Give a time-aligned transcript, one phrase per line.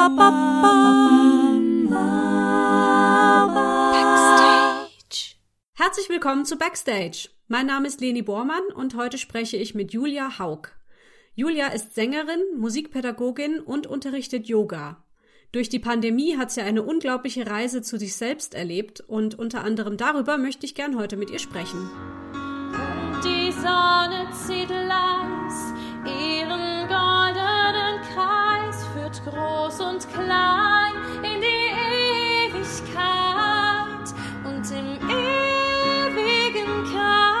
[0.00, 0.16] Backstage.
[5.74, 7.28] Herzlich willkommen zu Backstage.
[7.48, 10.68] Mein Name ist Leni Bormann und heute spreche ich mit Julia Haug.
[11.34, 15.04] Julia ist Sängerin, Musikpädagogin und unterrichtet Yoga.
[15.52, 19.98] Durch die Pandemie hat sie eine unglaubliche Reise zu sich selbst erlebt und unter anderem
[19.98, 21.90] darüber möchte ich gern heute mit ihr sprechen.
[23.22, 25.19] Die Sonne zieht leis
[29.80, 31.70] groß und klein in die
[32.52, 32.98] Ewigkeit
[34.44, 37.40] und im ewigen Kreis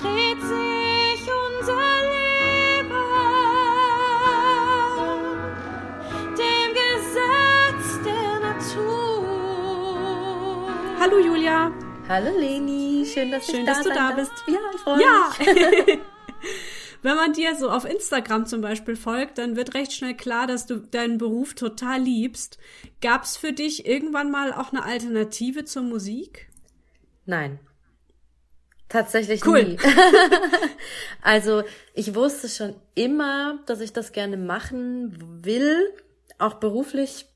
[0.00, 3.04] dreht sich unser Leben
[6.38, 9.94] dem Gesetz der Natur.
[11.00, 11.70] Hallo Julia.
[12.08, 14.32] Hallo Leni, schön, dass Schön, ich da dass du da bist.
[14.46, 15.30] Ja, ich freue Ja.
[15.38, 15.98] mich.
[17.02, 20.66] Wenn man dir so auf Instagram zum Beispiel folgt, dann wird recht schnell klar, dass
[20.66, 22.58] du deinen Beruf total liebst.
[23.00, 26.48] Gab's für dich irgendwann mal auch eine Alternative zur Musik?
[27.26, 27.58] Nein.
[28.88, 29.64] Tatsächlich Cool.
[29.64, 29.78] nie.
[31.22, 31.64] also,
[31.94, 35.92] ich wusste schon immer, dass ich das gerne machen will,
[36.38, 37.26] auch beruflich.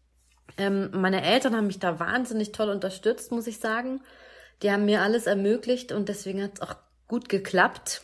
[0.58, 4.02] Ähm, meine Eltern haben mich da wahnsinnig toll unterstützt, muss ich sagen.
[4.62, 6.76] Die haben mir alles ermöglicht und deswegen hat es auch
[7.08, 8.02] gut geklappt.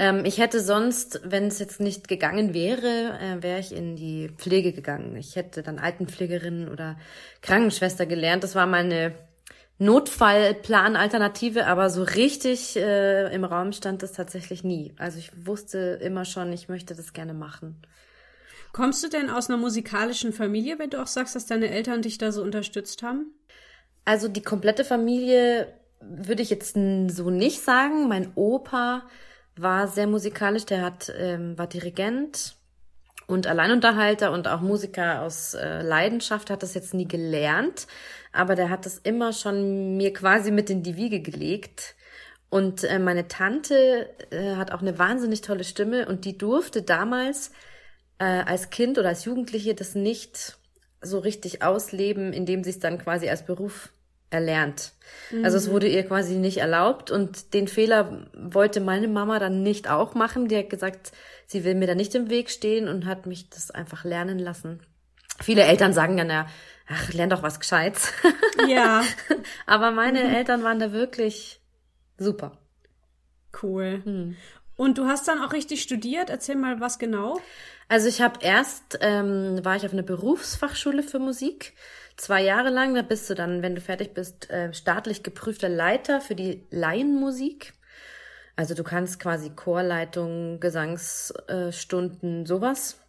[0.00, 4.30] Ähm, ich hätte sonst, wenn es jetzt nicht gegangen wäre, äh, wäre ich in die
[4.36, 5.16] Pflege gegangen.
[5.16, 6.98] Ich hätte dann Altenpflegerin oder
[7.42, 8.42] Krankenschwester gelernt.
[8.42, 9.14] Das war meine
[9.78, 14.92] Notfallplan-Alternative, aber so richtig äh, im Raum stand das tatsächlich nie.
[14.98, 17.80] Also ich wusste immer schon, ich möchte das gerne machen.
[18.72, 22.18] Kommst du denn aus einer musikalischen Familie, wenn du auch sagst, dass deine Eltern dich
[22.18, 23.32] da so unterstützt haben?
[24.04, 28.08] Also die komplette Familie würde ich jetzt so nicht sagen.
[28.08, 29.02] Mein Opa
[29.56, 32.56] war sehr musikalisch, der hat, ähm, war Dirigent
[33.26, 37.86] und Alleinunterhalter und auch Musiker aus äh, Leidenschaft, hat das jetzt nie gelernt,
[38.32, 41.94] aber der hat das immer schon mir quasi mit in die Wiege gelegt.
[42.48, 47.52] Und äh, meine Tante äh, hat auch eine wahnsinnig tolle Stimme und die durfte damals
[48.18, 50.58] äh, als Kind oder als Jugendliche das nicht
[51.00, 53.92] so richtig ausleben, indem sie es dann quasi als Beruf
[54.30, 54.92] erlernt.
[55.42, 59.88] Also es wurde ihr quasi nicht erlaubt und den Fehler wollte meine Mama dann nicht
[59.88, 60.48] auch machen.
[60.48, 61.12] Die hat gesagt,
[61.46, 64.80] sie will mir da nicht im Weg stehen und hat mich das einfach lernen lassen.
[65.40, 66.46] Viele Eltern sagen dann ja,
[66.88, 68.12] ach, lern doch was Gescheites.
[68.68, 69.02] Ja,
[69.66, 71.60] Aber meine Eltern waren da wirklich
[72.18, 72.58] super.
[73.62, 74.02] cool.
[74.76, 76.30] Und du hast dann auch richtig studiert?
[76.30, 77.40] Erzähl mal, was genau?
[77.88, 81.74] Also ich habe erst, ähm, war ich auf einer Berufsfachschule für Musik,
[82.16, 82.94] zwei Jahre lang.
[82.94, 87.74] Da bist du dann, wenn du fertig bist, äh, staatlich geprüfter Leiter für die Laienmusik.
[88.56, 93.00] Also du kannst quasi Chorleitung, Gesangsstunden, Stunden, sowas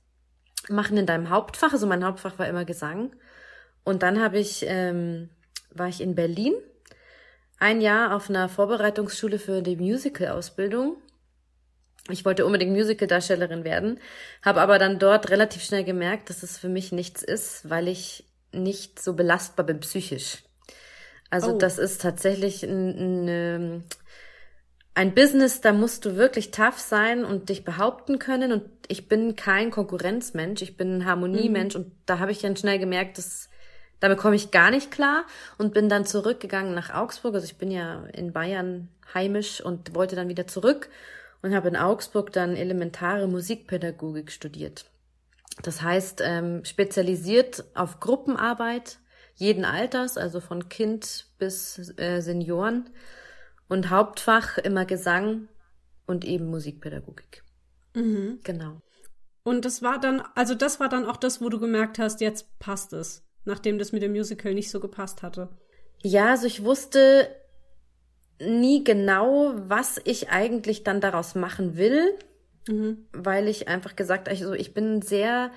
[0.69, 1.73] machen in deinem Hauptfach.
[1.73, 3.13] Also mein Hauptfach war immer Gesang.
[3.83, 5.29] Und dann habe ich, ähm,
[5.71, 6.53] war ich in Berlin
[7.59, 10.97] ein Jahr auf einer Vorbereitungsschule für die Musical-Ausbildung.
[12.09, 13.99] Ich wollte unbedingt Musical-Darstellerin werden,
[14.41, 18.25] habe aber dann dort relativ schnell gemerkt, dass es für mich nichts ist, weil ich
[18.51, 20.43] nicht so belastbar bin psychisch.
[21.29, 21.57] Also Oh.
[21.57, 23.83] das ist tatsächlich ein, ein,
[24.93, 28.51] ein Business, da musst du wirklich tough sein und dich behaupten können.
[28.51, 32.79] Und ich bin kein Konkurrenzmensch, ich bin ein Harmoniemensch und da habe ich dann schnell
[32.79, 33.49] gemerkt, dass
[34.01, 35.25] damit komme ich gar nicht klar
[35.57, 37.35] und bin dann zurückgegangen nach Augsburg.
[37.35, 40.89] Also ich bin ja in Bayern heimisch und wollte dann wieder zurück
[41.41, 44.85] und habe in Augsburg dann elementare Musikpädagogik studiert.
[45.63, 48.99] Das heißt, ähm, spezialisiert auf Gruppenarbeit
[49.35, 52.89] jeden Alters, also von Kind bis äh, Senioren
[53.67, 55.47] und Hauptfach immer Gesang
[56.05, 57.43] und eben Musikpädagogik.
[58.43, 58.81] Genau.
[59.43, 62.59] Und das war dann, also das war dann auch das, wo du gemerkt hast, jetzt
[62.59, 65.49] passt es, nachdem das mit dem Musical nicht so gepasst hatte.
[66.03, 67.27] Ja, also ich wusste
[68.39, 72.17] nie genau, was ich eigentlich dann daraus machen will,
[73.13, 75.51] weil ich einfach gesagt, also ich bin sehr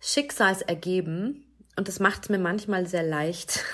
[0.00, 1.44] schicksalsergeben
[1.76, 3.64] und das macht es mir manchmal sehr leicht,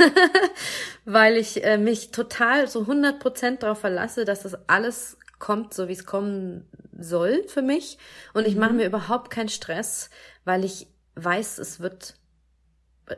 [1.04, 5.92] weil ich äh, mich total so 100% darauf verlasse, dass das alles kommt, so wie
[5.92, 6.68] es kommen
[6.98, 7.98] soll für mich
[8.32, 10.10] und ich mache mir überhaupt keinen Stress,
[10.44, 10.86] weil ich
[11.16, 12.14] weiß, es wird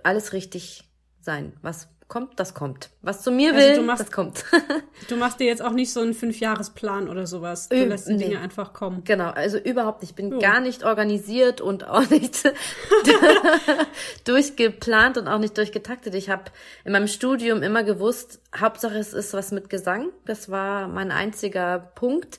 [0.03, 0.89] alles richtig
[1.21, 1.53] sein.
[1.63, 2.91] Was kommt, das kommt.
[3.01, 4.45] Was zu mir Also will, du machst- das kommt.
[5.09, 7.69] Du machst dir jetzt auch nicht so einen Fünfjahresplan oder sowas.
[7.69, 8.25] Du Äh, lässt die nee.
[8.27, 9.03] Dinge einfach kommen.
[9.05, 10.11] Genau, also überhaupt nicht.
[10.11, 10.39] Ich bin Jo.
[10.39, 12.45] gar nicht organisiert und auch nicht
[14.25, 16.15] durchgeplant und auch nicht durchgetaktet.
[16.15, 16.45] Ich habe
[16.85, 20.11] in meinem Studium immer gewusst, Hauptsache es ist was mit Gesang.
[20.25, 22.39] Das war mein einziger Punkt.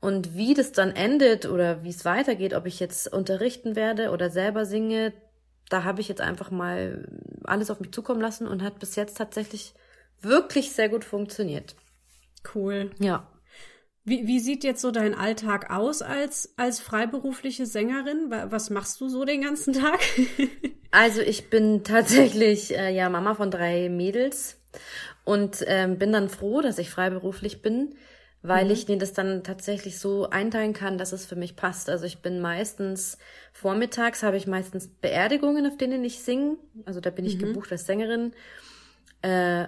[0.00, 4.28] Und wie das dann endet oder wie es weitergeht, ob ich jetzt unterrichten werde oder
[4.28, 5.14] selber singe,
[5.70, 7.08] da habe ich jetzt einfach mal
[7.44, 9.74] alles auf mich zukommen lassen und hat bis jetzt tatsächlich
[10.20, 11.74] wirklich sehr gut funktioniert.
[12.54, 12.90] Cool.
[12.98, 13.28] Ja.
[14.04, 18.30] Wie, wie sieht jetzt so dein Alltag aus als, als freiberufliche Sängerin?
[18.30, 20.00] Wa- Was machst du so den ganzen Tag?
[20.90, 24.60] Also ich bin tatsächlich äh, ja Mama von drei Mädels
[25.24, 27.96] und ähm, bin dann froh, dass ich freiberuflich bin,
[28.46, 31.88] weil ich mir das dann tatsächlich so einteilen kann, dass es für mich passt.
[31.90, 33.18] Also ich bin meistens
[33.52, 36.56] vormittags habe ich meistens Beerdigungen, auf denen ich singe.
[36.84, 38.32] Also da bin ich gebucht als Sängerin.
[39.22, 39.66] Äh,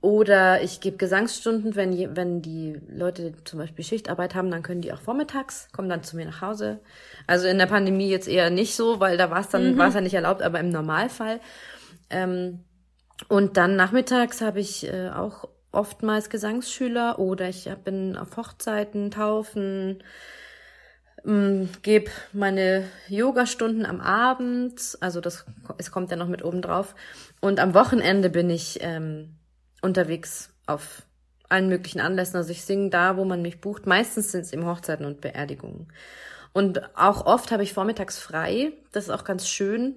[0.00, 4.80] oder ich gebe Gesangsstunden, wenn, je- wenn die Leute zum Beispiel Schichtarbeit haben, dann können
[4.82, 6.80] die auch vormittags, kommen dann zu mir nach Hause.
[7.26, 9.94] Also in der Pandemie jetzt eher nicht so, weil da war es dann, war es
[9.94, 11.40] ja nicht erlaubt, aber im Normalfall.
[12.10, 12.60] Ähm,
[13.28, 20.02] und dann nachmittags habe ich äh, auch oftmals Gesangsschüler oder ich bin auf Hochzeiten, Taufen,
[21.82, 25.44] gebe meine Yoga-Stunden am Abend, also das
[25.78, 26.94] es kommt ja noch mit oben drauf.
[27.40, 29.36] Und am Wochenende bin ich ähm,
[29.82, 31.02] unterwegs auf
[31.48, 32.36] allen möglichen Anlässen.
[32.36, 33.86] Also ich singe da, wo man mich bucht.
[33.86, 35.92] Meistens sind es eben Hochzeiten und Beerdigungen.
[36.52, 38.72] Und auch oft habe ich vormittags frei.
[38.92, 39.96] Das ist auch ganz schön.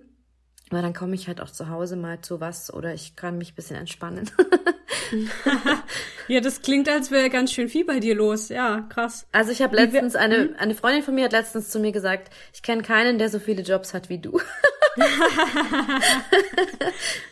[0.72, 3.54] Weil dann komme ich halt auch zu Hause mal zu was oder ich kann mich
[3.54, 4.30] ein bisschen entspannen.
[6.28, 8.50] ja, das klingt, als wäre ganz schön viel bei dir los.
[8.50, 9.28] Ja, krass.
[9.32, 12.62] Also ich habe letztens, eine, eine Freundin von mir hat letztens zu mir gesagt, ich
[12.62, 14.40] kenne keinen, der so viele Jobs hat wie du.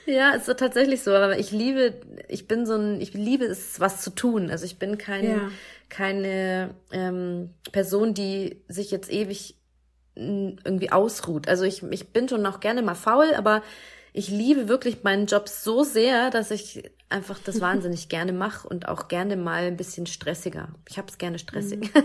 [0.06, 1.96] ja, ist so tatsächlich so, aber ich liebe,
[2.28, 4.50] ich bin so ein, ich liebe es, was zu tun.
[4.50, 5.52] Also ich bin kein, Ja.
[5.90, 9.56] keine ähm, Person, die sich jetzt ewig
[10.16, 11.48] mm, irgendwie ausruht.
[11.48, 13.62] Also ich, ich bin schon auch gerne mal faul, aber
[14.14, 18.88] ich liebe wirklich meinen Job so sehr, dass ich einfach das wahnsinnig gerne mache und
[18.88, 20.70] auch gerne mal ein bisschen stressiger.
[20.90, 21.92] Ich hab's gerne stressig.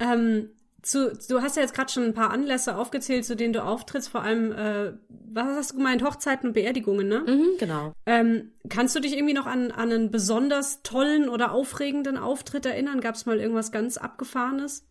[0.00, 0.48] Ähm,
[0.82, 4.08] zu, du hast ja jetzt gerade schon ein paar Anlässe aufgezählt, zu denen du auftrittst,
[4.08, 7.20] vor allem, äh, was hast du gemeint, Hochzeiten und Beerdigungen, ne?
[7.26, 7.92] mhm, genau.
[8.06, 13.02] Ähm, kannst du dich irgendwie noch an, an einen besonders tollen oder aufregenden Auftritt erinnern?
[13.02, 14.86] Gab es mal irgendwas ganz Abgefahrenes?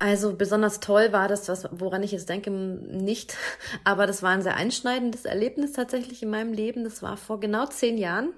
[0.00, 3.36] Also besonders toll war das, was, woran ich jetzt denke, nicht.
[3.84, 6.84] Aber das war ein sehr einschneidendes Erlebnis tatsächlich in meinem Leben.
[6.84, 8.32] Das war vor genau zehn Jahren.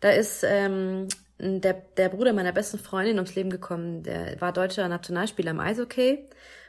[0.00, 4.02] Da ist ähm, der, der Bruder meiner besten Freundin ums Leben gekommen.
[4.02, 6.26] Der war deutscher Nationalspieler im Eishockey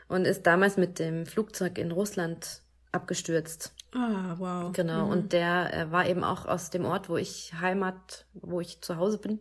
[0.09, 2.61] und ist damals mit dem Flugzeug in Russland
[2.91, 3.73] abgestürzt.
[3.93, 4.71] Ah, wow.
[4.73, 5.09] Genau.
[5.09, 8.97] Und der äh, war eben auch aus dem Ort, wo ich Heimat, wo ich zu
[8.97, 9.39] Hause bin.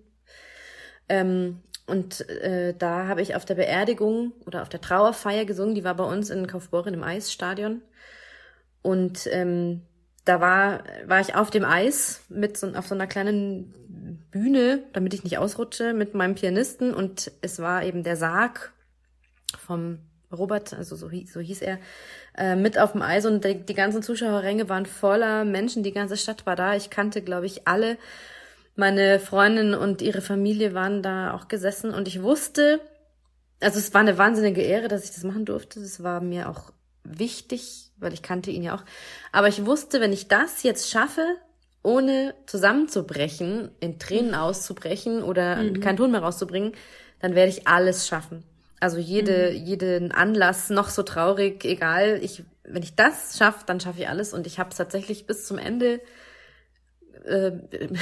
[1.08, 5.74] Ähm, und äh, da habe ich auf der Beerdigung oder auf der Trauerfeier gesungen.
[5.74, 7.82] Die war bei uns in Kaufbeuren im Eisstadion.
[8.82, 9.82] Und ähm,
[10.24, 13.74] da war, war ich auf dem Eis mit so, auf so einer kleinen
[14.30, 16.94] Bühne, damit ich nicht ausrutsche, mit meinem Pianisten.
[16.94, 18.72] Und es war eben der Sarg
[19.58, 19.98] vom
[20.32, 21.78] Robert, also so, hieß- so hieß er,
[22.38, 26.16] äh, mit auf dem Eis und die, die ganzen Zuschauerränge waren voller Menschen, die ganze
[26.16, 26.76] Stadt war da.
[26.76, 27.98] Ich kannte, glaube ich, alle.
[28.76, 32.80] Meine Freundin und ihre Familie waren da auch gesessen und ich wusste,
[33.60, 35.80] also es war eine wahnsinnige Ehre, dass ich das machen durfte.
[35.80, 36.72] Das war mir auch
[37.04, 38.84] wichtig, weil ich kannte ihn ja auch.
[39.32, 41.36] Aber ich wusste, wenn ich das jetzt schaffe,
[41.82, 46.72] ohne zusammenzubrechen, in Tränen auszubrechen oder keinen Ton mehr rauszubringen,
[47.20, 48.44] dann werde ich alles schaffen.
[48.80, 52.18] Also jede, jeden Anlass, noch so traurig, egal.
[52.22, 54.32] Ich, wenn ich das schaffe, dann schaffe ich alles.
[54.32, 56.00] Und ich habe es tatsächlich bis zum Ende
[57.24, 57.52] äh,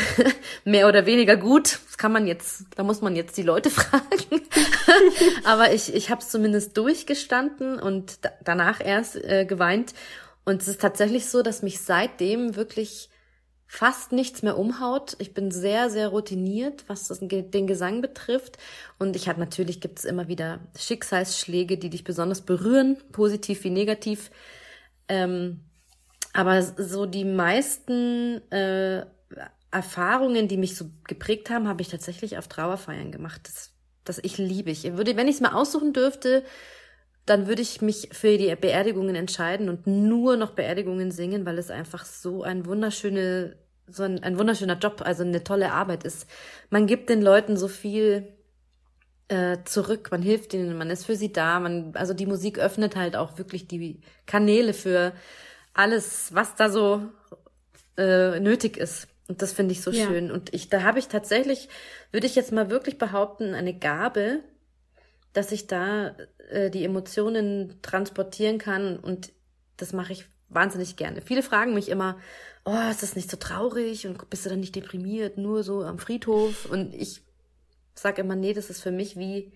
[0.65, 1.81] mehr oder weniger gut.
[1.87, 4.43] Das kann man jetzt, da muss man jetzt die Leute fragen.
[5.45, 9.95] Aber ich, ich habe es zumindest durchgestanden und da, danach erst äh, geweint.
[10.45, 13.11] Und es ist tatsächlich so, dass mich seitdem wirklich
[13.67, 15.15] fast nichts mehr umhaut.
[15.19, 18.57] Ich bin sehr, sehr routiniert, was das, den Gesang betrifft.
[18.99, 23.71] Und ich habe natürlich gibt es immer wieder Schicksalsschläge, die dich besonders berühren, positiv wie
[23.71, 24.31] negativ.
[25.07, 25.68] Ähm,
[26.39, 29.05] aber so die meisten äh,
[29.73, 33.41] Erfahrungen, die mich so geprägt haben, habe ich tatsächlich auf Trauerfeiern gemacht.
[33.43, 33.73] Das,
[34.05, 34.85] das ich liebe ich.
[34.97, 36.45] Würde, wenn ich es mal aussuchen dürfte,
[37.27, 41.73] dann würde ich mich für die Beerdigungen entscheiden und nur noch Beerdigungen singen, weil es
[41.73, 43.57] einfach so ein wunderschöne,
[43.89, 46.29] so ein, ein wunderschöner Job, also eine tolle Arbeit ist.
[46.71, 48.29] Man gibt den Leuten so viel
[49.27, 52.95] äh, zurück, man hilft ihnen, man ist für sie da, man, also die Musik öffnet
[52.95, 55.15] halt auch wirklich die Kanäle für
[55.79, 57.03] alles, was da so
[57.97, 59.07] äh, nötig ist.
[59.29, 60.07] Und das finde ich so Ja.
[60.07, 60.33] schön.
[60.33, 61.69] Und ich, da habe ich tatsächlich,
[62.11, 64.41] würde ich jetzt mal wirklich behaupten, eine Gabe,
[65.33, 66.17] dass ich da
[66.51, 69.31] äh, die Emotionen transportieren kann und
[69.77, 71.21] das mache ich wahnsinnig gerne.
[71.23, 72.19] Viele fragen mich immer,
[72.65, 75.99] oh, ist das nicht so traurig und bist du dann nicht deprimiert, nur so am
[76.01, 76.65] Friedhof?
[76.65, 77.23] Und ich
[77.95, 79.53] sag immer, nee, das ist für mich wie,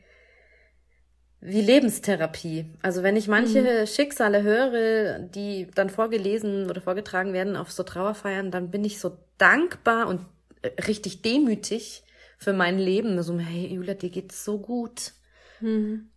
[1.44, 2.66] wie Lebenstherapie.
[2.82, 8.52] Also wenn ich manche Schicksale höre, die dann vorgelesen oder vorgetragen werden auf so Trauerfeiern,
[8.52, 10.20] dann bin ich so dankbar und
[10.62, 12.04] äh, richtig demütig
[12.38, 13.20] für mein Leben.
[13.22, 15.12] So, hey Julia, dir geht's so gut.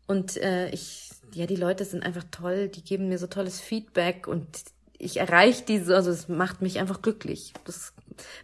[0.07, 4.27] Und äh, ich, ja, die Leute sind einfach toll, die geben mir so tolles Feedback
[4.27, 4.47] und
[4.97, 7.53] ich erreiche diese, also es macht mich einfach glücklich.
[7.65, 7.93] Das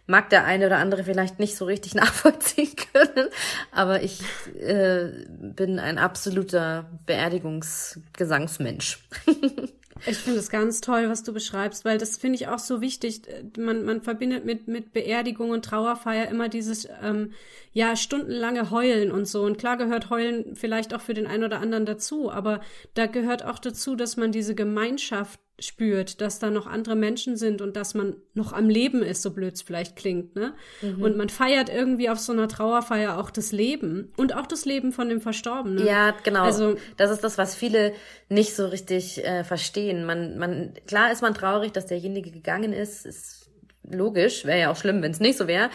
[0.06, 3.28] mag der eine oder andere vielleicht nicht so richtig nachvollziehen können,
[3.70, 4.20] aber ich
[4.60, 8.98] äh, bin ein absoluter Beerdigungsgesangsmensch.
[10.04, 13.22] Ich finde es ganz toll, was du beschreibst, weil das finde ich auch so wichtig.
[13.56, 17.32] Man, man verbindet mit, mit Beerdigung und Trauerfeier immer dieses, ähm,
[17.72, 19.42] ja, stundenlange Heulen und so.
[19.44, 22.60] Und klar gehört Heulen vielleicht auch für den einen oder anderen dazu, aber
[22.94, 27.60] da gehört auch dazu, dass man diese Gemeinschaft spürt, dass da noch andere Menschen sind
[27.60, 30.54] und dass man noch am Leben ist, so blöd es vielleicht klingt, ne?
[30.82, 34.92] Und man feiert irgendwie auf so einer Trauerfeier auch das Leben und auch das Leben
[34.92, 35.86] von dem Verstorbenen.
[35.86, 36.42] Ja, genau.
[36.42, 37.92] Also das ist das, was viele
[38.28, 40.04] nicht so richtig äh, verstehen.
[40.04, 43.50] Man, man, klar ist man traurig, dass derjenige gegangen ist, ist
[43.88, 45.70] logisch, wäre ja auch schlimm, wenn es nicht so wäre.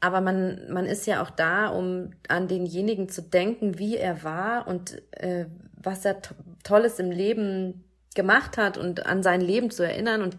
[0.00, 4.66] Aber man, man ist ja auch da, um an denjenigen zu denken, wie er war
[4.66, 5.46] und äh,
[5.76, 6.34] was er to
[6.64, 10.22] Tolles im Leben gemacht hat und an sein Leben zu erinnern.
[10.22, 10.36] Und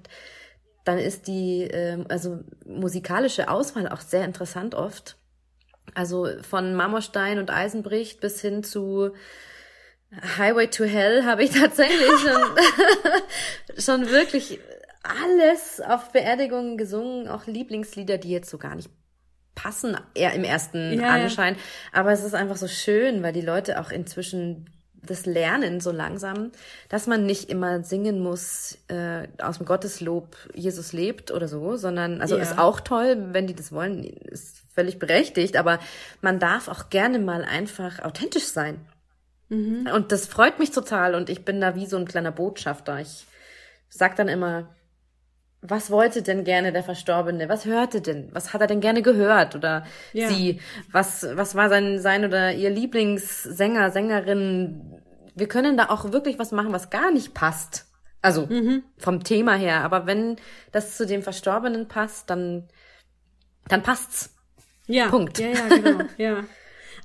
[0.83, 5.17] dann ist die ähm, also musikalische Auswahl auch sehr interessant oft.
[5.95, 9.11] Also von Marmorstein und Eisenbricht bis hin zu
[10.37, 12.57] Highway to Hell habe ich tatsächlich schon,
[13.77, 14.59] schon wirklich
[15.03, 18.89] alles auf Beerdigungen gesungen, auch Lieblingslieder, die jetzt so gar nicht
[19.55, 21.23] passen, eher im ersten Ja, ja.
[21.23, 21.57] Anschein.
[21.91, 24.69] Aber es ist einfach so schön, weil die Leute auch inzwischen
[25.05, 26.51] das lernen so langsam,
[26.89, 32.21] dass man nicht immer singen muss äh, aus dem Gotteslob Jesus lebt oder so, sondern
[32.21, 32.41] also Ja.
[32.41, 35.79] ist auch toll, wenn die das wollen, ist völlig berechtigt, aber
[36.21, 38.79] man darf auch gerne mal einfach authentisch sein.
[39.93, 42.99] Und das freut mich total und ich bin da wie so ein kleiner Botschafter.
[42.99, 43.27] Ich
[43.89, 44.69] sag dann immer,
[45.61, 47.47] was wollte denn gerne der Verstorbene?
[47.47, 48.29] Was hörte denn?
[48.33, 49.55] Was hat er denn gerne gehört?
[49.55, 50.27] Oder Ja.
[50.27, 50.59] sie?
[50.91, 54.92] Was, was war sein, sein oder ihr Lieblingssänger, Sängerin?
[55.35, 57.87] Wir können da auch wirklich was machen, was gar nicht passt.
[58.21, 58.47] Also
[58.97, 59.81] vom Thema her.
[59.83, 60.37] Aber wenn
[60.71, 62.69] das zu dem Verstorbenen passt, dann,
[63.67, 64.33] dann passt's.
[64.87, 65.39] Ja, Punkt.
[65.39, 66.03] Ja, ja, genau.
[66.17, 66.43] ja.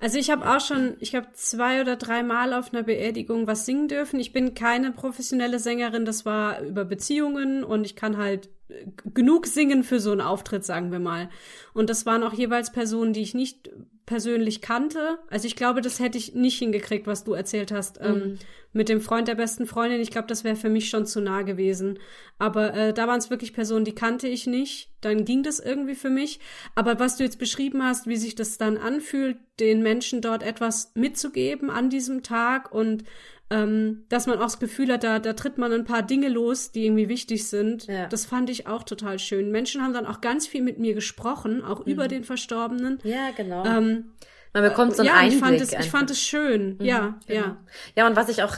[0.00, 3.66] Also ich habe auch schon, ich glaube, zwei oder drei Mal auf einer Beerdigung was
[3.66, 4.20] singen dürfen.
[4.20, 9.48] Ich bin keine professionelle Sängerin, das war über Beziehungen und ich kann halt äh, genug
[9.48, 11.30] singen für so einen Auftritt, sagen wir mal.
[11.74, 13.70] Und das waren auch jeweils Personen, die ich nicht
[14.08, 15.18] persönlich kannte.
[15.28, 18.38] Also ich glaube, das hätte ich nicht hingekriegt, was du erzählt hast ähm,
[18.72, 20.00] mit dem Freund der besten Freundin.
[20.00, 21.98] Ich glaube, das wäre für mich schon zu nah gewesen.
[22.38, 24.90] Aber äh, da waren es wirklich Personen, die kannte ich nicht.
[25.02, 26.40] Dann ging das irgendwie für mich.
[26.74, 30.92] Aber was du jetzt beschrieben hast, wie sich das dann anfühlt, den Menschen dort etwas
[30.94, 33.04] mitzugeben an diesem Tag und
[33.50, 36.70] ähm, dass man auch das Gefühl hat, da, da tritt man ein paar Dinge los,
[36.70, 37.86] die irgendwie wichtig sind.
[37.86, 38.06] Ja.
[38.06, 39.50] Das fand ich auch total schön.
[39.50, 42.98] Menschen haben dann auch ganz viel mit mir gesprochen, auch über den Verstorbenen.
[43.04, 43.64] Ja, genau.
[43.64, 44.12] Ähm,
[44.52, 45.34] Man bekommt so einen ja, Einblick.
[45.34, 46.78] ich fand es, ich fand es schön.
[46.82, 47.40] ja, Genau.
[47.40, 47.56] ja.
[47.96, 48.56] Ja, und was ich auch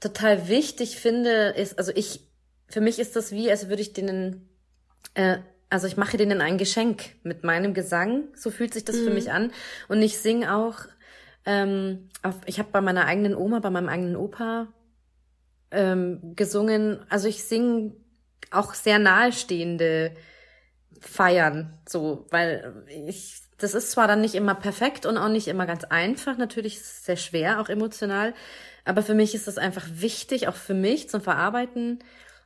[0.00, 2.20] total wichtig finde, ist, also ich,
[2.68, 4.48] für mich ist das wie, als würde ich denen,
[5.14, 9.10] äh, also ich mache denen ein Geschenk mit meinem Gesang, so fühlt sich das für
[9.10, 9.52] mich an.
[9.88, 10.76] Und ich singe auch,
[11.44, 14.68] ähm, auf, ich habe bei meiner eigenen Oma, bei meinem eigenen Opa
[15.70, 17.94] ähm, gesungen, also ich singe
[18.50, 20.14] auch sehr nahestehende
[21.00, 25.66] feiern, so, weil ich, das ist zwar dann nicht immer perfekt und auch nicht immer
[25.66, 28.34] ganz einfach, natürlich ist es sehr schwer, auch emotional,
[28.84, 32.00] aber für mich ist das einfach wichtig, auch für mich zum Verarbeiten.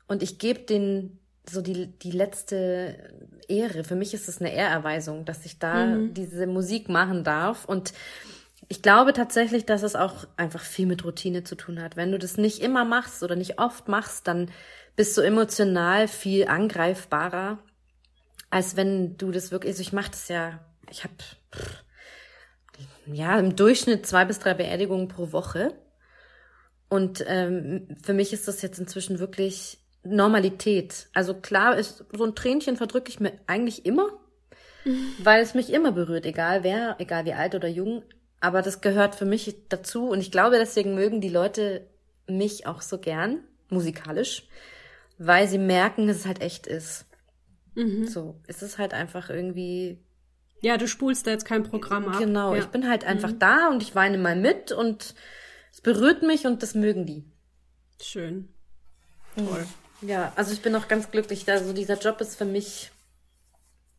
[0.06, 3.10] Und ich gebe den so die, die letzte
[3.48, 3.84] Ehre.
[3.84, 7.64] Für mich ist es eine Ehrerweisung, dass ich da diese Musik machen darf.
[7.64, 7.92] Und
[8.68, 11.96] ich glaube tatsächlich, dass es auch einfach viel mit Routine zu tun hat.
[11.96, 14.50] Wenn du das nicht immer machst oder nicht oft machst, dann
[14.96, 17.58] bist du emotional viel angreifbarer,
[18.50, 21.14] als wenn du das wirklich, also ich mache das ja, ich habe
[23.06, 25.74] ja im Durchschnitt zwei bis drei Beerdigungen pro Woche.
[26.88, 31.08] Und ähm, für mich ist das jetzt inzwischen wirklich Normalität.
[31.14, 34.08] Also klar ist, so ein Tränchen verdrücke ich mir eigentlich immer,
[35.22, 38.04] weil es mich immer berührt, egal wer, egal wie alt oder jung.
[38.40, 41.86] Aber das gehört für mich dazu und ich glaube, deswegen mögen die Leute
[42.26, 44.46] mich auch so gern, musikalisch,
[45.18, 47.06] weil sie merken, dass es halt echt ist.
[48.06, 49.98] So, es ist halt einfach irgendwie
[50.62, 52.18] Ja, du spulst da jetzt kein Programm ab.
[52.18, 52.60] Genau, ja.
[52.60, 55.14] ich bin halt einfach da und ich weine mal mit und
[55.72, 57.24] es berührt mich und das mögen die.
[58.00, 58.48] Schön.
[59.36, 59.66] Toll.
[60.00, 61.46] Ja, also ich bin auch ganz glücklich.
[61.50, 62.90] Also dieser Job ist für mich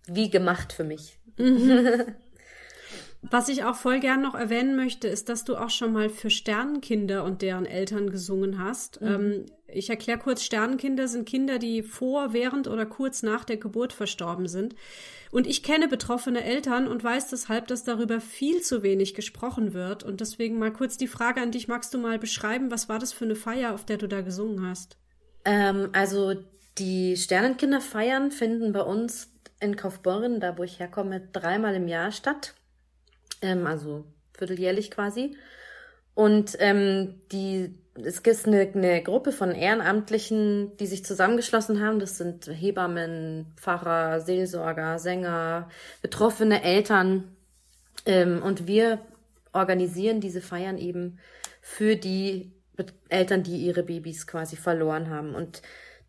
[0.07, 1.19] wie gemacht für mich.
[3.21, 6.29] Was ich auch voll gern noch erwähnen möchte, ist, dass du auch schon mal für
[6.29, 9.01] Sternenkinder und deren Eltern gesungen hast.
[9.01, 9.07] Mhm.
[9.07, 13.91] Ähm, ich erkläre kurz, Sternenkinder sind Kinder, die vor, während oder kurz nach der Geburt
[13.91, 14.75] verstorben sind.
[15.29, 20.03] Und ich kenne betroffene Eltern und weiß deshalb, dass darüber viel zu wenig gesprochen wird.
[20.03, 23.11] Und deswegen mal kurz die Frage an dich, magst du mal beschreiben, was war das
[23.11, 24.97] für eine Feier, auf der du da gesungen hast?
[25.43, 26.35] Ähm, also
[26.77, 32.53] die Sternenkinderfeiern finden bei uns in Kaufbeuren, da wo ich herkomme, dreimal im Jahr statt.
[33.41, 34.05] Ähm, also
[34.37, 35.37] vierteljährlich quasi.
[36.13, 41.99] Und ähm, die, es gibt eine, eine Gruppe von Ehrenamtlichen, die sich zusammengeschlossen haben.
[41.99, 45.69] Das sind Hebammen, Pfarrer, Seelsorger, Sänger,
[46.01, 47.35] betroffene Eltern.
[48.05, 48.99] Ähm, und wir
[49.53, 51.19] organisieren diese Feiern eben
[51.61, 52.51] für die
[53.09, 55.35] Eltern, die ihre Babys quasi verloren haben.
[55.35, 55.61] Und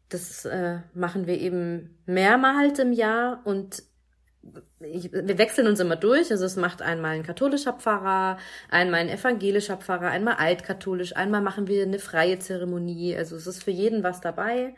[0.09, 3.83] das äh, machen wir eben mehrmals im Jahr und
[4.81, 6.31] ich, wir wechseln uns immer durch.
[6.31, 8.39] Also es macht einmal ein katholischer Pfarrer,
[8.71, 13.17] einmal ein evangelischer Pfarrer, einmal altkatholisch, einmal machen wir eine freie Zeremonie.
[13.17, 14.75] Also es ist für jeden was dabei.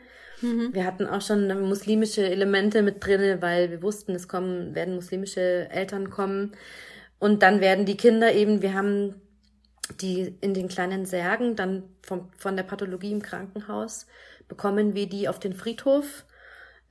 [0.73, 5.69] Wir hatten auch schon muslimische Elemente mit drinne, weil wir wussten, es kommen, werden muslimische
[5.69, 6.53] Eltern kommen.
[7.19, 9.21] Und dann werden die Kinder eben, wir haben
[9.99, 14.07] die in den kleinen Särgen dann vom, von der Pathologie im Krankenhaus
[14.47, 16.25] bekommen wir die auf den Friedhof.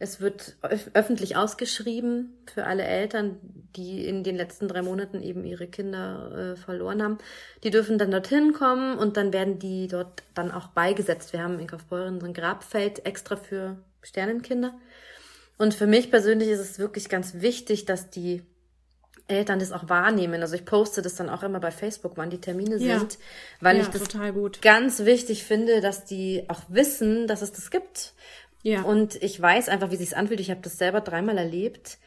[0.02, 3.36] Es wird öf öffentlich ausgeschrieben für alle Eltern,
[3.76, 7.18] die in den letzten drei Monaten eben ihre Kinder äh, verloren haben.
[7.64, 11.34] Die dürfen dann dorthin kommen und dann werden die dort dann auch beigesetzt.
[11.34, 14.72] Wir haben in Kaufbeuren so ein Grabfeld extra für Sternenkinder.
[15.58, 18.42] Und für mich persönlich ist es wirklich ganz wichtig, dass die
[19.28, 20.40] Eltern das auch wahrnehmen.
[20.40, 22.98] Also ich poste das dann auch immer bei Facebook, wann die Termine Ja.
[23.00, 23.18] sind,
[23.60, 24.62] weil Ja, ich das total gut.
[24.62, 28.14] ganz wichtig finde, dass die auch wissen, dass es das gibt.
[28.62, 28.82] Ja.
[28.82, 30.40] Und ich weiß einfach, wie sich's anfühlt.
[30.40, 31.98] Ich habe das selber dreimal erlebt.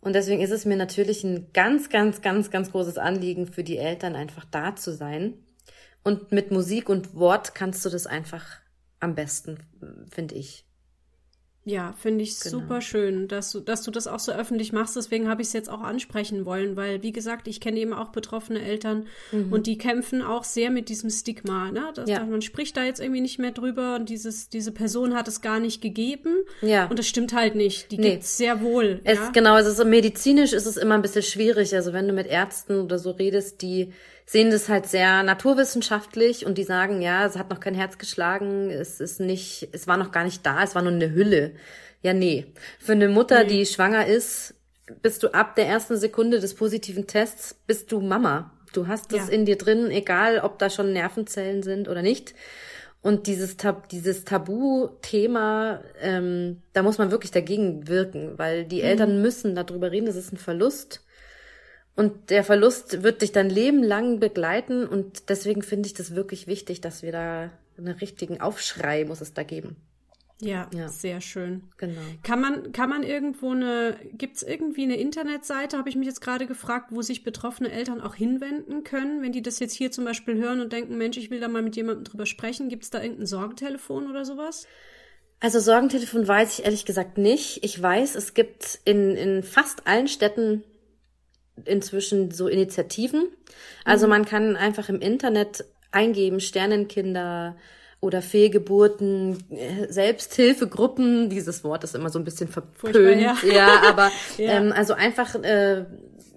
[0.00, 3.78] Und deswegen ist es mir natürlich ein ganz, ganz, ganz, ganz großes Anliegen für die
[3.78, 5.34] Eltern, einfach da zu sein.
[6.04, 8.60] Und mit Musik und Wort kannst du das einfach
[9.00, 9.58] am besten,
[10.10, 10.67] finde ich.
[11.68, 12.58] Ja, finde ich Genau.
[12.60, 14.96] super schön, dass du, dass du das auch so öffentlich machst.
[14.96, 18.08] Deswegen habe ich es jetzt auch ansprechen wollen, weil, wie gesagt, ich kenne eben auch
[18.08, 19.06] betroffene Eltern
[19.50, 21.70] und die kämpfen auch sehr mit diesem Stigma.
[21.70, 21.84] Ne?
[21.94, 22.12] Das, Mhm.
[22.12, 22.24] Ja.
[22.24, 25.60] Man spricht da jetzt irgendwie nicht mehr drüber und dieses, diese Person hat es gar
[25.60, 26.34] nicht gegeben.
[26.62, 26.86] Ja.
[26.86, 27.92] Und das stimmt halt nicht.
[27.92, 28.12] Die Nee.
[28.12, 29.00] gibt's sehr wohl.
[29.04, 29.30] Es, ja?
[29.30, 31.74] Genau, also so medizinisch ist es immer ein bisschen schwierig.
[31.74, 33.92] Also wenn du mit Ärzten oder so redest, die
[34.28, 38.68] sehen das halt sehr naturwissenschaftlich und die sagen, ja, es hat noch kein Herz geschlagen,
[38.70, 41.52] es ist nicht, es war noch gar nicht da, es war nur eine Hülle.
[42.02, 42.52] Ja, nee.
[42.78, 44.54] Für eine Mutter, die schwanger ist,
[45.00, 48.52] bist du ab der ersten Sekunde des positiven Tests, bist du Mama.
[48.74, 49.32] Du hast das Ja.
[49.32, 52.34] in dir drin, egal ob da schon Nervenzellen sind oder nicht.
[53.00, 59.22] Und dieses, Tab dieses Tabu-Thema, ähm, da muss man wirklich dagegen wirken, weil die Eltern
[59.22, 61.02] müssen darüber reden, das ist ein Verlust.
[61.98, 66.46] Und der Verlust wird dich dein Leben lang begleiten und deswegen finde ich das wirklich
[66.46, 69.74] wichtig, dass wir da einen richtigen Aufschrei muss es da geben.
[70.40, 70.86] ja, Ja.
[70.86, 71.64] sehr schön.
[71.76, 72.00] Genau.
[72.22, 76.46] Kann man, kann man irgendwo eine, gibt's irgendwie eine Internetseite, habe ich mich jetzt gerade
[76.46, 80.36] gefragt, wo sich betroffene Eltern auch hinwenden können, wenn die das jetzt hier zum Beispiel
[80.36, 83.26] hören und denken, Mensch, ich will da mal mit jemandem drüber sprechen, gibt's da irgendein
[83.26, 84.68] Sorgentelefon oder sowas?
[85.40, 87.64] Also Sorgentelefon weiß ich ehrlich gesagt nicht.
[87.64, 90.62] Ich weiß, es gibt in, in fast allen Städten
[91.64, 93.28] inzwischen so Initiativen.
[93.84, 97.56] Also man kann einfach im Internet eingeben, Sternenkinder
[98.00, 101.30] oder Fehlgeburten, äh, Selbsthilfegruppen.
[101.30, 103.20] Dieses Wort ist immer so ein bisschen verpönt.
[103.20, 103.36] ja.
[103.52, 103.82] ja.
[103.88, 104.52] aber Ja.
[104.52, 105.84] Ähm, also einfach, äh,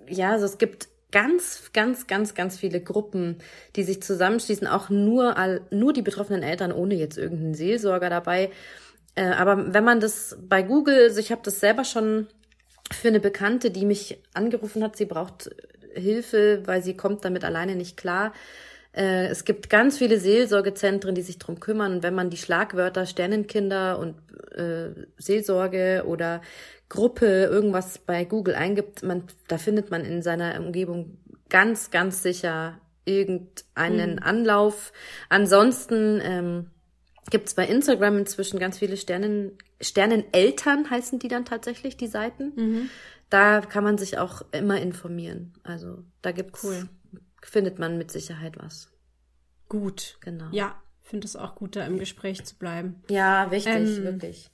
[0.07, 3.37] ja, also es gibt ganz, ganz, ganz, ganz viele Gruppen,
[3.75, 8.49] die sich zusammenschließen, auch nur, all, nur die betroffenen Eltern, ohne jetzt irgendeinen Seelsorger dabei.
[9.15, 12.27] Äh, aber wenn man das bei Google, also ich habe das selber schon
[12.91, 15.49] für eine Bekannte, die mich angerufen hat, sie braucht
[15.93, 18.33] Hilfe, weil sie kommt damit alleine nicht klar.
[18.93, 21.93] Äh, es gibt ganz viele Seelsorgezentren, die sich drum kümmern.
[21.95, 24.15] Und wenn man die Schlagwörter Sternenkinder und
[24.55, 26.41] äh, Seelsorge oder
[26.89, 31.17] Gruppe irgendwas bei Google eingibt, man, da findet man in seiner Umgebung
[31.49, 34.91] ganz, ganz sicher irgendeinen Anlauf.
[35.29, 36.71] Ansonsten ähm,
[37.29, 42.89] gibt es bei Instagram inzwischen ganz viele Sternen, Sterneneltern heißen die dann tatsächlich, die Seiten.
[43.29, 45.53] Da kann man sich auch immer informieren.
[45.63, 46.89] Also da gibt's, Cool.
[47.41, 48.89] findet man mit Sicherheit was.
[49.69, 50.17] Gut.
[50.21, 50.49] Genau.
[50.51, 53.01] Ja, finde es auch gut, da im Gespräch zu bleiben.
[53.09, 54.49] Ja, wichtig, Ähm, wirklich.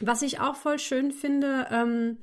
[0.00, 2.18] Was ich auch voll schön finde, ähm,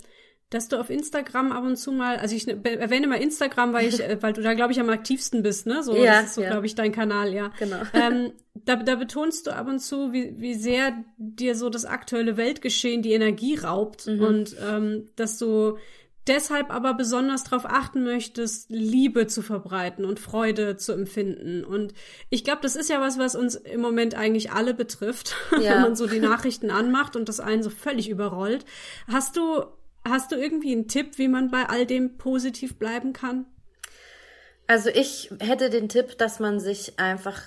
[0.56, 3.88] dass du auf Instagram ab und zu mal, also ich be- erwähne mal Instagram, weil
[3.88, 5.84] ich, äh, weil du da glaube ich am aktivsten bist, ne?
[5.84, 6.50] So, Ja, das ist so ja.
[6.50, 7.52] glaube ich dein Kanal, ja.
[7.60, 7.78] Genau.
[7.94, 8.32] Ähm,
[8.66, 13.04] da, da betonst du ab und zu, wie, wie sehr dir so das aktuelle Weltgeschehen
[13.04, 14.22] die Energie raubt Mhm.
[14.24, 15.78] und ähm, dass du
[16.28, 21.64] deshalb aber besonders darauf achten möchtest, Liebe zu verbreiten und Freude zu empfinden.
[21.64, 21.94] Und
[22.32, 25.74] ich glaube, das ist ja was, was uns im Moment eigentlich alle betrifft, Ja.
[25.76, 28.66] wenn man so die Nachrichten anmacht und das einen so völlig überrollt.
[29.08, 29.66] Hast du,
[30.08, 33.46] hast du irgendwie einen Tipp, wie man bei all dem positiv bleiben kann?
[34.68, 37.44] Also ich hätte den Tipp, dass man sich einfach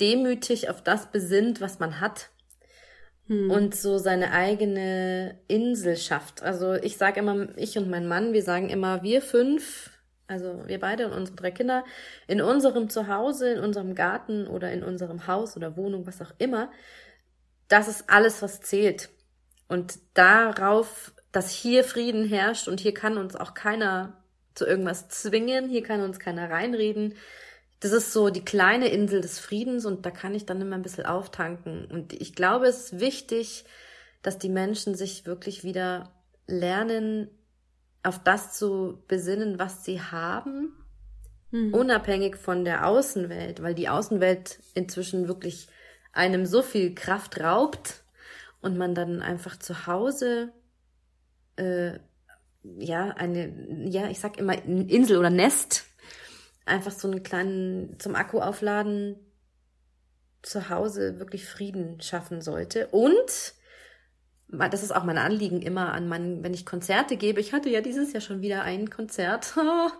[0.00, 2.30] demütig auf das besinnt, was man hat
[3.28, 6.44] und so seine eigene Insel schafft.
[6.44, 9.90] Also ich sage immer, ich und mein Mann, wir sagen immer, wir fünf,
[10.28, 11.84] also wir beide und unsere drei Kinder,
[12.28, 16.70] in unserem Zuhause, in unserem Garten oder in unserem Haus oder Wohnung, was auch immer,
[17.66, 19.08] das ist alles, was zählt.
[19.66, 24.14] Und darauf, dass hier Frieden herrscht und hier kann uns auch keiner
[24.54, 27.12] zu irgendwas zwingen, hier kann uns keiner reinreden.
[27.80, 30.82] Das ist so die kleine Insel des Friedens und da kann ich dann immer ein
[30.82, 31.84] bisschen auftanken.
[31.90, 33.66] Und ich glaube, es ist wichtig,
[34.22, 36.10] dass die Menschen sich wirklich wieder
[36.46, 37.28] lernen,
[38.02, 40.72] auf das zu besinnen, was sie haben,
[41.72, 45.68] unabhängig von der Außenwelt, weil die Außenwelt inzwischen wirklich
[46.14, 48.04] einem so viel Kraft raubt
[48.62, 50.50] und man dann einfach zu Hause
[51.56, 51.98] äh,
[52.78, 55.84] ja eine ja ich sag immer Insel oder Nest
[56.64, 59.16] einfach so einen kleinen zum Akku aufladen
[60.42, 63.54] zu Hause wirklich Frieden schaffen sollte und
[64.48, 67.40] das ist auch mein Anliegen immer an meinen, wenn ich Konzerte gebe.
[67.40, 69.54] Ich hatte ja dieses Jahr schon wieder ein Konzert.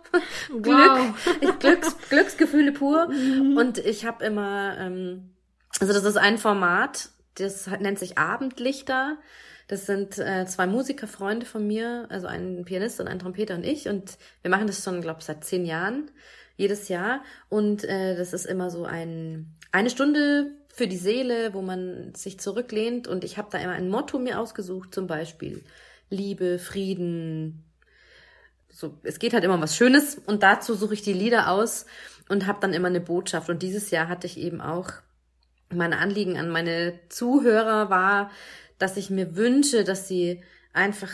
[0.61, 3.09] Glück, Glücks, Glücksgefühle pur.
[3.57, 5.35] Und ich habe immer, ähm,
[5.79, 9.17] also das ist ein Format, das nennt sich Abendlichter.
[9.67, 13.87] Das sind äh, zwei Musikerfreunde von mir, also ein Pianist und ein Trompeter und ich.
[13.87, 16.09] Und wir machen das schon, glaube ich, seit zehn Jahren,
[16.55, 17.21] jedes Jahr.
[17.49, 22.39] Und äh, das ist immer so ein eine Stunde für die Seele, wo man sich
[22.39, 23.07] zurücklehnt.
[23.07, 25.63] Und ich habe da immer ein Motto mir ausgesucht, zum Beispiel
[26.09, 27.63] Liebe, Frieden.
[28.69, 30.21] So, es geht halt immer um was Schönes.
[30.25, 31.85] Und dazu suche ich die Lieder aus
[32.29, 33.49] und habe dann immer eine Botschaft.
[33.49, 34.91] Und dieses Jahr hatte ich eben auch
[35.69, 38.31] mein Anliegen an meine Zuhörer war,
[38.77, 40.41] dass ich mir wünsche, dass sie
[40.73, 41.11] einfach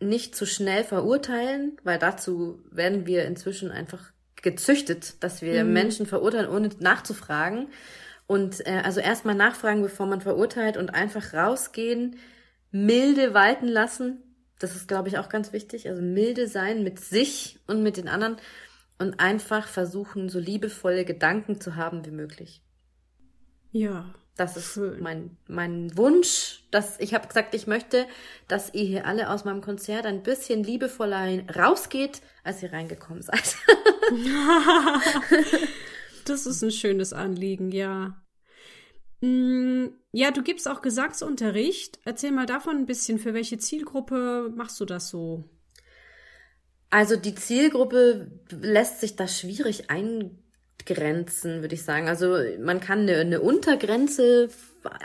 [0.00, 6.48] nicht zu schnell verurteilen, weil dazu werden wir inzwischen einfach gezüchtet, dass wir Menschen verurteilen,
[6.48, 7.68] ohne nachzufragen.
[8.26, 12.16] Und äh, also erstmal nachfragen, bevor man verurteilt und einfach rausgehen,
[12.70, 14.22] milde walten lassen.
[14.58, 15.88] Das ist, glaube ich, auch ganz wichtig.
[15.88, 18.36] Also milde sein mit sich und mit den anderen
[18.98, 22.62] und einfach versuchen, so liebevolle Gedanken zu haben wie möglich.
[23.72, 24.14] Ja.
[24.36, 24.98] Das ist Schön.
[24.98, 26.64] mein, mein Wunsch.
[26.70, 28.06] Dass, ich habe gesagt, ich möchte,
[28.48, 33.56] dass ihr hier alle aus meinem Konzert ein bisschen liebevoller rausgeht, als ihr reingekommen seid.
[36.24, 38.22] Das ist ein schönes Anliegen, ja.
[39.20, 41.98] Mm, Ja, du gibst auch Gesangsunterricht.
[42.04, 43.18] Erzähl mal davon ein bisschen.
[43.18, 45.44] Für welche Zielgruppe machst du das so?
[46.90, 49.90] Also die Zielgruppe lässt sich da schwierig
[50.88, 52.08] eingrenzen, würde ich sagen.
[52.08, 54.48] Also man kann eine, eine Untergrenze,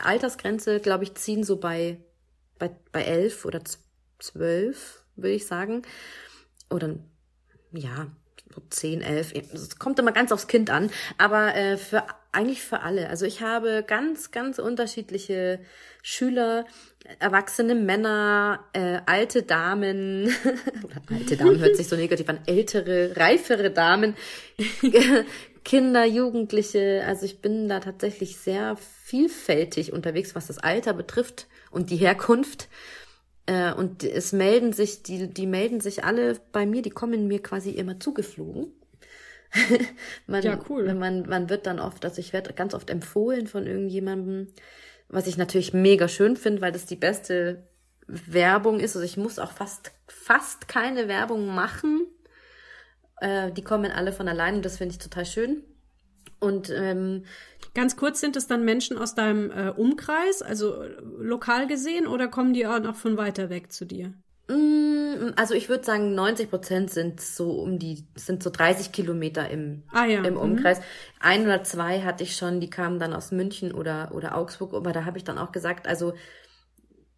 [0.04, 1.98] Altersgrenze, glaube ich, ziehen, so bei,
[2.58, 3.62] bei, bei elf oder
[4.20, 5.84] zwölf, würde ich sagen.
[6.70, 6.96] Oder
[7.72, 8.08] ja,
[8.54, 9.34] so zehn, elf.
[9.34, 13.10] Es kommt immer ganz aufs Kind an, aber äh, für eigentlich für alle.
[13.10, 15.60] Also ich habe ganz, ganz unterschiedliche
[16.02, 16.66] Schüler,
[17.20, 20.26] erwachsene Männer, äh, alte Damen,
[20.84, 24.16] oder alte Damen hört sich so negativ an, ältere, reifere Damen,
[25.66, 27.04] Kinder, Jugendliche.
[27.06, 32.70] Also ich bin da tatsächlich sehr vielfältig unterwegs, was das Alter betrifft und die Herkunft.
[33.48, 37.42] Äh, und es melden sich, die, die melden sich alle bei mir, die kommen mir
[37.42, 38.72] quasi immer zugeflogen.
[40.28, 40.94] man, Ja, cool.
[40.94, 44.54] Man, man wird dann oft, also ich werde ganz oft empfohlen von irgendjemandem,
[45.10, 47.68] was ich natürlich mega schön finde, weil das die beste
[48.08, 48.96] Werbung ist.
[48.96, 52.06] Also ich muss auch fast, fast keine Werbung machen.
[53.20, 55.64] Äh, die kommen alle von allein und das finde ich total schön.
[56.40, 57.26] Und ähm,
[57.74, 62.30] Ganz kurz, sind es dann Menschen aus deinem äh, Umkreis, also äh, lokal gesehen, oder
[62.30, 64.14] kommen die auch noch von weiter weg zu dir?
[64.48, 69.50] Mm, Also ich würde sagen, 90 Prozent sind so um die, sind so 30 Kilometer
[69.50, 70.40] im, Ah ja, im mhm.
[70.40, 70.80] Umkreis.
[71.20, 74.92] Ein oder zwei hatte ich schon, die kamen dann aus München oder, oder Augsburg, aber
[74.94, 76.14] da habe ich dann auch gesagt, also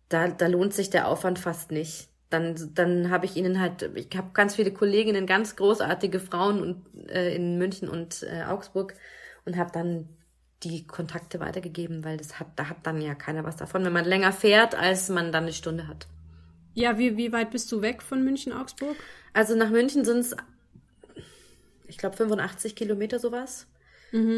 [0.10, 2.10] da, da lohnt sich der Aufwand fast nicht.
[2.30, 7.10] Dann, dann habe ich ihnen halt, ich habe ganz viele Kolleginnen, ganz großartige Frauen und,
[7.10, 8.94] äh, in München und äh, Augsburg
[9.46, 10.10] und habe dann
[10.64, 14.06] die Kontakte weitergegeben, weil das hat, da hat dann ja keiner was davon, wenn man
[14.06, 16.08] länger fährt, als man dann eine Stunde hat.
[16.74, 18.96] Ja, wie, wie weit bist du weg von München, Augsburg?
[19.34, 20.36] Also nach München sind es,
[21.88, 23.68] ich glaube, 85 Kilometer sowas.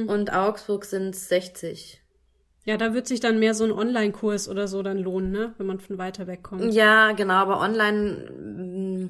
[0.07, 1.98] Und Augsburg sind es 60.
[2.69, 5.55] Ja, da wird sich dann mehr so ein Online-Kurs oder so dann lohnen, ne?
[5.57, 6.71] Wenn man von weiter weg kommt.
[6.71, 9.09] Ja, genau, aber online,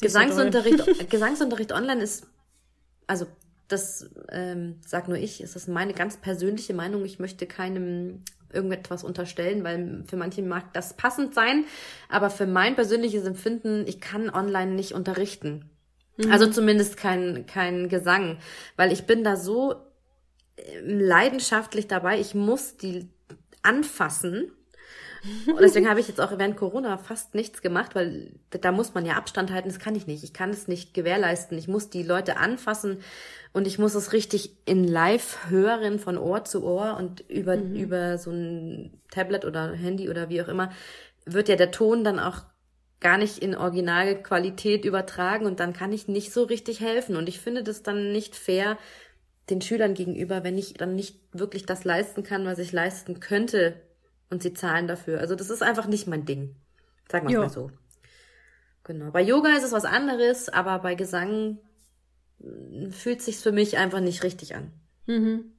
[0.00, 2.26] Gesangsunterricht, Gesangsunterricht online ist,
[3.06, 3.26] also
[3.68, 7.04] das ähm, sag nur ich, ist das meine ganz persönliche Meinung.
[7.04, 11.66] Ich möchte keinem irgendetwas unterstellen, weil für manche mag das passend sein,
[12.08, 15.68] aber für mein persönliches Empfinden, ich kann online nicht unterrichten.
[16.16, 16.32] Mhm.
[16.32, 18.38] Also zumindest kein, kein Gesang,
[18.76, 19.85] weil ich bin da so
[20.82, 23.08] leidenschaftlich dabei, ich muss die
[23.62, 24.52] anfassen
[25.46, 29.04] und deswegen habe ich jetzt auch während Corona fast nichts gemacht, weil da muss man
[29.04, 29.68] ja Abstand halten.
[29.68, 30.22] Das kann ich nicht.
[30.22, 31.58] Ich kann es nicht gewährleisten.
[31.58, 32.98] Ich muss die Leute anfassen
[33.52, 37.74] und ich muss es richtig in Live hören von Ohr zu Ohr und über, mhm.
[37.74, 40.70] über so ein Tablet oder Handy oder wie auch immer
[41.24, 42.42] wird ja der Ton dann auch
[43.00, 47.16] gar nicht in Originalqualität übertragen und dann kann ich nicht so richtig helfen.
[47.16, 48.78] Und ich finde das dann nicht fair
[49.50, 53.80] den Schülern gegenüber, wenn ich dann nicht wirklich das leisten kann, was ich leisten könnte
[54.30, 55.20] und sie zahlen dafür.
[55.20, 56.56] Also das ist einfach nicht mein Ding.
[57.08, 57.70] Sagen wir mal so.
[58.84, 59.10] Genau.
[59.10, 61.58] Bei Yoga ist es was anderes, aber bei Gesang
[62.40, 64.72] hm, fühlt sich's für mich einfach nicht richtig an.
[65.06, 65.52] Mhm.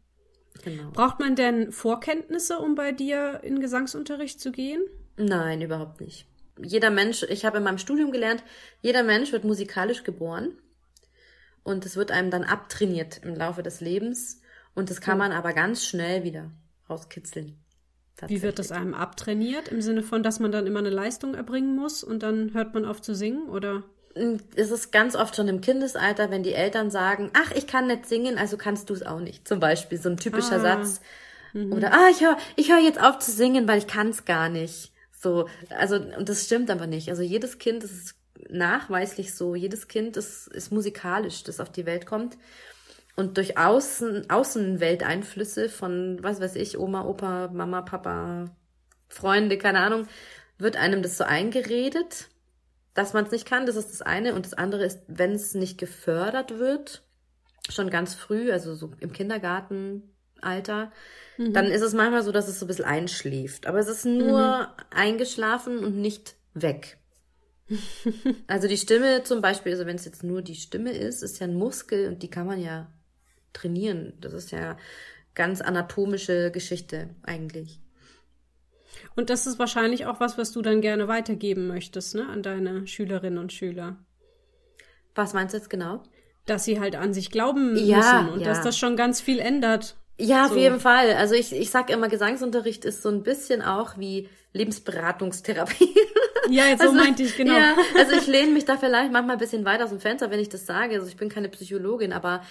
[0.64, 0.92] Genau.
[0.92, 4.82] Braucht man denn Vorkenntnisse, um bei dir in Gesangsunterricht zu gehen?
[5.16, 6.26] Nein, überhaupt nicht.
[6.62, 8.44] Jeder Mensch, ich habe in meinem Studium gelernt,
[8.82, 10.58] jeder Mensch wird musikalisch geboren
[11.68, 14.40] und es wird einem dann abtrainiert im Laufe des Lebens
[14.74, 16.50] und das kann man aber ganz schnell wieder
[16.90, 17.58] rauskitzeln.
[18.26, 19.68] Wie wird das einem abtrainiert?
[19.68, 22.86] Im Sinne von, dass man dann immer eine Leistung erbringen muss und dann hört man
[22.86, 23.84] auf zu singen oder?
[24.16, 27.88] Mm, es ist ganz oft schon im Kindesalter, wenn die Eltern sagen, ach, ich kann
[27.88, 29.46] nicht singen, also kannst du es auch nicht.
[29.46, 30.60] Zum Beispiel so ein typischer ah.
[30.60, 31.02] Satz.
[31.54, 31.74] Mhm.
[31.74, 34.48] Oder, ah, ich höre ich hör jetzt auf zu singen, weil ich kann es gar
[34.48, 34.94] nicht.
[35.12, 37.10] So, also, und das stimmt aber nicht.
[37.10, 38.16] Also jedes Kind, das ist
[38.50, 42.38] nachweislich so, jedes Kind ist, ist musikalisch, das auf die Welt kommt.
[43.16, 48.46] Und durch Außen, Außenwelteinflüsse von, was weiß ich, Oma, Opa, Mama, Papa,
[49.10, 50.08] Freunde, keine Ahnung,
[50.60, 52.28] wird einem das so eingeredet,
[52.94, 53.66] dass man es nicht kann.
[53.66, 54.36] Das ist das eine.
[54.36, 57.04] Und das andere ist, wenn es nicht gefördert wird,
[57.70, 60.92] schon ganz früh, also so im Kindergartenalter,
[61.38, 61.54] mhm.
[61.54, 63.66] dann ist es manchmal so, dass es so ein bisschen einschläft.
[63.66, 64.68] Aber es ist nur mhm.
[64.92, 66.98] eingeschlafen und nicht weg.
[68.48, 71.48] also die Stimme zum Beispiel, also wenn es jetzt nur die Stimme ist, ist ja
[71.48, 72.92] ein Muskel und die kann man ja
[73.54, 74.14] trainieren.
[74.22, 74.78] Das ist ja
[75.36, 77.80] ganz anatomische Geschichte eigentlich.
[79.16, 82.88] Und das ist wahrscheinlich auch was, was du dann gerne weitergeben möchtest, ne, an deine
[82.88, 83.98] Schülerinnen und Schüler.
[85.16, 86.04] Was meinst du jetzt genau?
[86.46, 88.48] Dass sie halt an sich glauben ja, müssen und ja.
[88.48, 89.96] dass das schon ganz viel ändert.
[90.20, 90.54] Ja, so.
[90.54, 91.14] auf jeden Fall.
[91.14, 95.96] Also ich, ich sag immer, Gesangsunterricht ist so ein bisschen auch wie Lebensberatungstherapie.
[96.50, 97.58] Ja, jetzt also, so meinte ich, genau.
[97.58, 100.40] Ja, also ich lehne mich da vielleicht manchmal ein bisschen weiter aus dem Fenster, wenn
[100.40, 100.96] ich das sage.
[100.96, 102.42] Also ich bin keine Psychologin, aber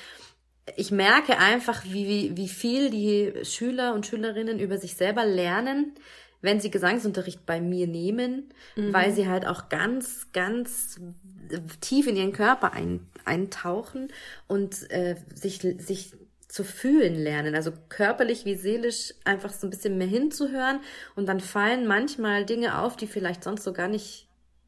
[0.76, 5.94] ich merke einfach, wie, wie, wie viel die Schüler und Schülerinnen über sich selber lernen,
[6.42, 8.92] wenn sie Gesangsunterricht bei mir nehmen, mhm.
[8.92, 11.00] weil sie halt auch ganz, ganz
[11.80, 14.08] tief in ihren Körper ein, eintauchen
[14.48, 16.12] und äh, sich, sich
[16.56, 20.80] zu fühlen lernen, also körperlich wie seelisch einfach so ein bisschen mehr hinzuhören
[21.14, 24.26] und dann fallen manchmal Dinge auf, die vielleicht sonst so gar nicht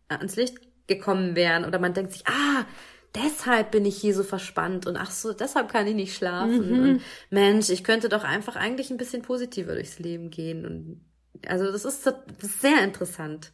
[0.09, 2.67] ans Licht gekommen wären oder man denkt sich, ah,
[3.15, 6.71] deshalb bin ich hier so verspannt und ach so, deshalb kann ich nicht schlafen.
[6.71, 6.83] Mhm.
[6.83, 10.67] Und Mensch, ich könnte doch einfach eigentlich ein bisschen positiver durchs Leben gehen.
[10.67, 11.01] Und
[11.49, 13.53] also das ist, das ist sehr interessant,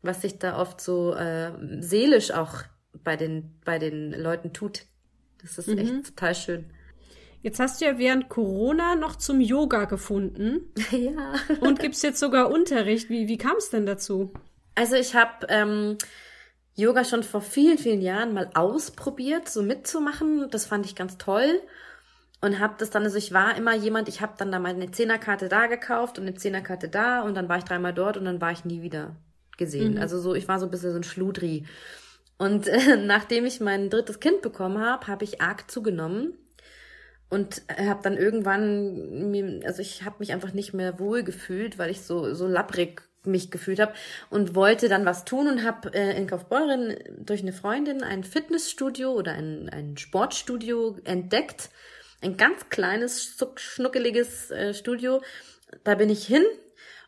[0.00, 2.62] was sich da oft so äh, seelisch auch
[3.04, 4.86] bei den, bei den Leuten tut.
[5.42, 5.78] Das ist mhm.
[5.78, 6.72] echt total schön.
[7.42, 10.72] Jetzt hast du ja während Corona noch zum Yoga gefunden.
[10.90, 11.34] Ja.
[11.60, 13.10] Und gibt's jetzt sogar Unterricht.
[13.10, 14.32] Wie, wie kam es denn dazu?
[14.74, 15.98] Also ich habe ähm,
[16.74, 20.48] Yoga schon vor vielen, vielen Jahren mal ausprobiert, so mitzumachen.
[20.50, 21.60] Das fand ich ganz toll
[22.40, 24.90] und habe das dann, also ich war immer jemand, ich habe dann da mal eine
[24.90, 28.40] Zehnerkarte da gekauft und eine Zehnerkarte da und dann war ich dreimal dort und dann
[28.40, 29.16] war ich nie wieder
[29.56, 29.94] gesehen.
[29.94, 30.00] Mhm.
[30.00, 31.66] Also so, ich war so ein bisschen so ein Schludri.
[32.38, 36.34] Und äh, nachdem ich mein drittes Kind bekommen habe, habe ich arg zugenommen
[37.30, 42.02] und habe dann irgendwann, also ich habe mich einfach nicht mehr wohl gefühlt, weil ich
[42.02, 43.92] so so labbrig mich gefühlt habe
[44.30, 49.12] und wollte dann was tun und habe äh, in Kaufbeuren durch eine Freundin ein Fitnessstudio
[49.12, 51.70] oder ein, ein Sportstudio entdeckt.
[52.20, 55.20] Ein ganz kleines, schnuckeliges äh, Studio.
[55.84, 56.44] Da bin ich hin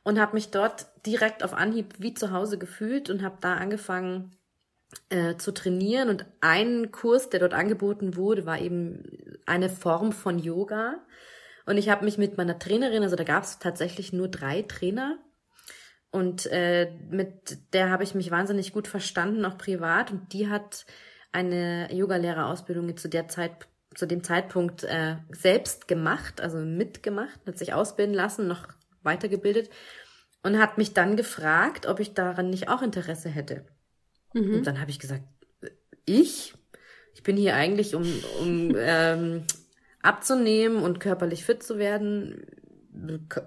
[0.04, 4.37] und habe mich dort direkt auf Anhieb wie zu Hause gefühlt und habe da angefangen
[5.09, 6.09] äh, zu trainieren.
[6.09, 9.05] Und ein Kurs, der dort angeboten wurde, war eben
[9.46, 10.98] eine Form von Yoga.
[11.66, 15.18] Und ich habe mich mit meiner Trainerin, also da gab es tatsächlich nur drei Trainer,
[16.11, 20.11] und äh, mit der habe ich mich wahnsinnig gut verstanden, auch privat.
[20.11, 20.85] Und die hat
[21.33, 23.53] eine Yogalehrerausbildung zu der Zeit,
[23.94, 28.66] zu dem Zeitpunkt äh, selbst gemacht, also mitgemacht, hat sich ausbilden lassen, noch
[29.03, 29.70] weitergebildet
[30.42, 33.64] und hat mich dann gefragt, ob ich daran nicht auch Interesse hätte.
[34.32, 34.54] Mhm.
[34.56, 35.24] Und dann habe ich gesagt,
[36.04, 36.54] ich,
[37.14, 38.06] ich bin hier eigentlich, um,
[38.40, 39.44] um ähm,
[40.02, 42.46] abzunehmen und körperlich fit zu werden.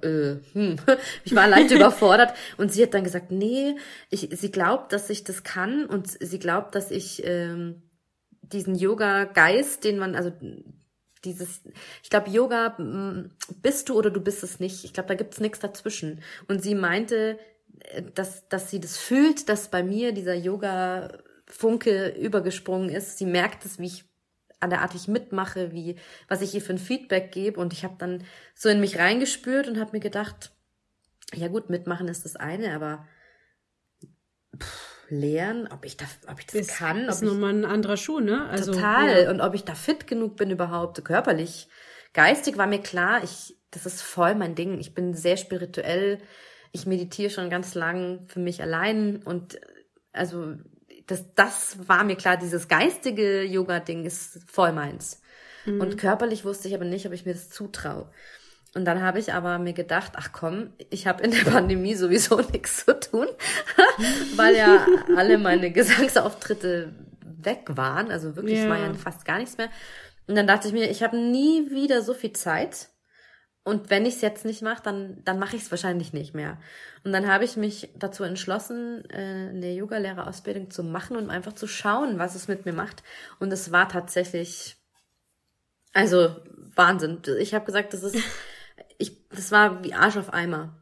[0.01, 0.75] Äh, hm.
[1.25, 3.75] Ich war leicht überfordert und sie hat dann gesagt, nee,
[4.09, 7.83] ich, sie glaubt, dass ich das kann und sie glaubt, dass ich ähm,
[8.41, 10.31] diesen Yoga-Geist, den man, also
[11.25, 11.61] dieses,
[12.03, 14.83] ich glaube, Yoga mm, bist du oder du bist es nicht.
[14.83, 16.21] Ich glaube, da gibt's nichts dazwischen.
[16.47, 17.37] Und sie meinte,
[18.15, 23.17] dass, dass sie das fühlt, dass bei mir dieser Yoga-Funke übergesprungen ist.
[23.17, 24.05] Sie merkt es, wie ich
[24.59, 27.59] an der Art ich mitmache, wie was ich ihr für ein Feedback gebe.
[27.59, 28.23] Und ich habe dann
[28.55, 30.51] so in mich reingespürt und habe mir gedacht,
[31.33, 33.07] ja gut, mitmachen ist das eine, aber
[34.57, 37.07] pff, lernen, ob ich da, ob ich das ist, kann.
[37.07, 38.47] Ist nochmal ein anderer Schuh, ne?
[38.49, 39.23] Also, total.
[39.23, 39.31] Ja.
[39.31, 41.67] Und ob ich da fit genug bin überhaupt, körperlich.
[42.13, 44.79] Geistig war mir klar, ich, das ist voll mein Ding.
[44.79, 46.19] Ich bin sehr spirituell.
[46.73, 49.59] Ich meditiere schon ganz lang für mich allein und
[50.11, 50.55] also
[51.07, 55.21] das, das war mir klar, dieses geistige Yoga-Ding ist voll meins.
[55.65, 55.79] Mhm.
[55.79, 58.09] Und körperlich wusste ich aber nicht, ob ich mir das zutraue.
[58.75, 62.37] Und dann habe ich aber mir gedacht, ach komm, ich habe in der Pandemie sowieso
[62.51, 63.27] nichts zu tun,
[64.35, 66.91] weil ja alle meine Gesangsauftritte
[67.41, 68.09] weg waren.
[68.11, 68.69] Also wirklich Ja.
[68.69, 69.69] war ja fast gar nichts mehr.
[70.25, 72.89] Und dann dachte ich mir, ich habe nie wieder so viel Zeit.
[73.65, 76.57] Und wenn ich es jetzt nicht mache, dann, dann mache ich es wahrscheinlich nicht mehr.
[77.05, 81.67] Und dann habe ich mich dazu entschlossen, äh, eine Yogalehrerausbildung zu machen und einfach zu
[81.67, 83.03] schauen, was es mit mir macht.
[83.39, 84.75] Und es war tatsächlich,
[85.93, 86.35] also
[86.75, 87.21] Wahnsinn.
[87.39, 88.17] Ich habe gesagt, das ist,
[88.97, 90.77] ich, das war wie Arsch auf Eimer.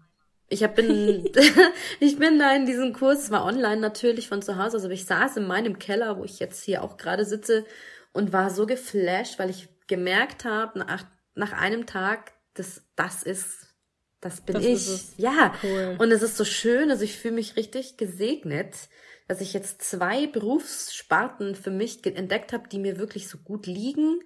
[0.50, 1.30] Ich hab, bin,
[2.00, 5.06] ich bin da in diesem Kurs, es war online natürlich von zu Hause, also ich
[5.06, 7.64] saß in meinem Keller, wo ich jetzt hier auch gerade sitze
[8.12, 13.68] und war so geflasht, weil ich gemerkt habe, nach, nach einem Tag, dass das ist,
[14.20, 15.18] das bin Das ich.
[15.18, 15.54] Ja.
[15.64, 15.96] Cool.
[16.00, 18.76] Und es ist so schön, also ich fühle mich richtig gesegnet,
[19.28, 24.20] dass ich jetzt zwei Berufssparten für mich entdeckt habe, die mir wirklich so gut liegen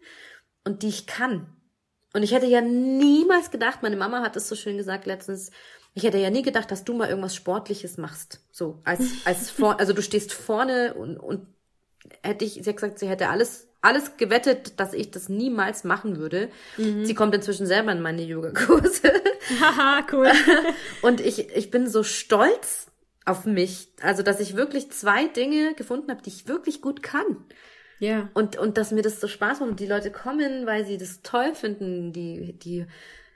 [0.64, 1.56] und die ich kann.
[2.14, 5.52] Und ich hätte ja niemals gedacht, meine Mama hat es so schön gesagt letztens,
[5.94, 8.42] ich hätte ja nie gedacht, dass du mal irgendwas Sportliches machst.
[8.52, 11.48] So, als, als vor, also du stehst vorne und, und
[12.24, 16.18] hätte ich, sie hat gesagt, sie hätte alles, alles gewettet, dass ich das niemals machen
[16.18, 16.50] würde.
[16.78, 19.14] Sie kommt inzwischen selber in meine Yogakurse.
[19.62, 20.32] Haha, cool.
[21.02, 22.88] Und ich, ich bin so stolz
[23.26, 23.90] auf mich.
[24.02, 27.46] Also, dass ich wirklich zwei Dinge gefunden habe, die ich wirklich gut kann.
[28.00, 28.30] ja.
[28.34, 31.22] Und, und dass mir das so Spaß macht und die Leute kommen, weil sie das
[31.22, 32.86] toll finden, die, die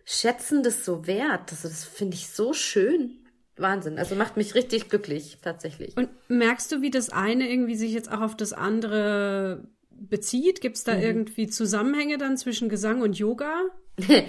[0.06, 1.52] schätzen das so wert.
[1.52, 3.16] Also, das finde ich so schön.
[3.56, 4.00] Wahnsinn.
[4.00, 5.98] Also macht mich richtig glücklich, tatsächlich.
[5.98, 9.68] Und merkst du, wie das eine irgendwie sich jetzt auch auf das andere
[10.00, 10.62] bezieht?
[10.62, 10.92] Gibt es Mhm.
[10.92, 13.64] da irgendwie Zusammenhänge dann zwischen Gesang und Yoga?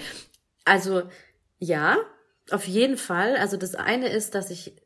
[0.67, 1.03] Also
[1.59, 1.97] ja,
[2.51, 3.37] auf jeden Fall.
[3.37, 4.77] Also das eine ist, dass ich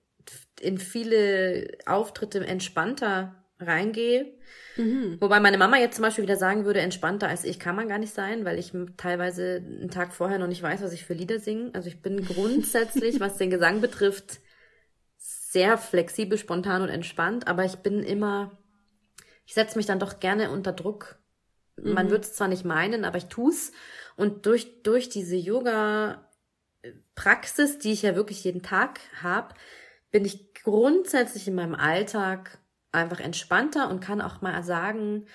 [0.60, 4.32] in viele Auftritte entspannter reingehe.
[5.20, 7.98] Wobei meine Mama jetzt zum Beispiel wieder sagen würde, entspannter als ich kann man gar
[7.98, 11.38] nicht sein, weil ich teilweise einen Tag vorher noch nicht weiß, was ich für Lieder
[11.38, 11.70] singe.
[11.74, 14.40] Also ich bin grundsätzlich, was den Gesang betrifft,
[15.16, 18.58] sehr flexibel, spontan und entspannt, aber ich bin immer,
[19.46, 21.16] ich setze mich dann doch gerne unter Druck.
[21.76, 23.72] Man wird es zwar nicht meinen, aber ich tu's.
[24.16, 29.54] Und durch, durch diese Yoga-Praxis, die ich ja wirklich jeden Tag habe,
[30.12, 32.58] bin ich grundsätzlich in meinem Alltag
[32.92, 35.26] einfach entspannter und kann auch mal sagen,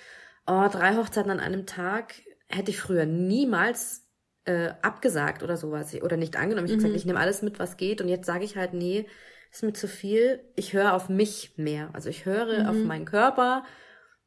[0.48, 2.14] oh, drei Hochzeiten an einem Tag
[2.48, 4.06] hätte ich früher niemals
[4.46, 6.68] äh, abgesagt oder sowas oder nicht angenommen.
[6.68, 9.06] Ich habe gesagt, ich nehme alles mit, was geht und jetzt sage ich halt, nee,
[9.52, 10.42] ist mir zu viel.
[10.56, 11.90] Ich höre auf mich mehr.
[11.94, 13.64] Also ich höre auf meinen Körper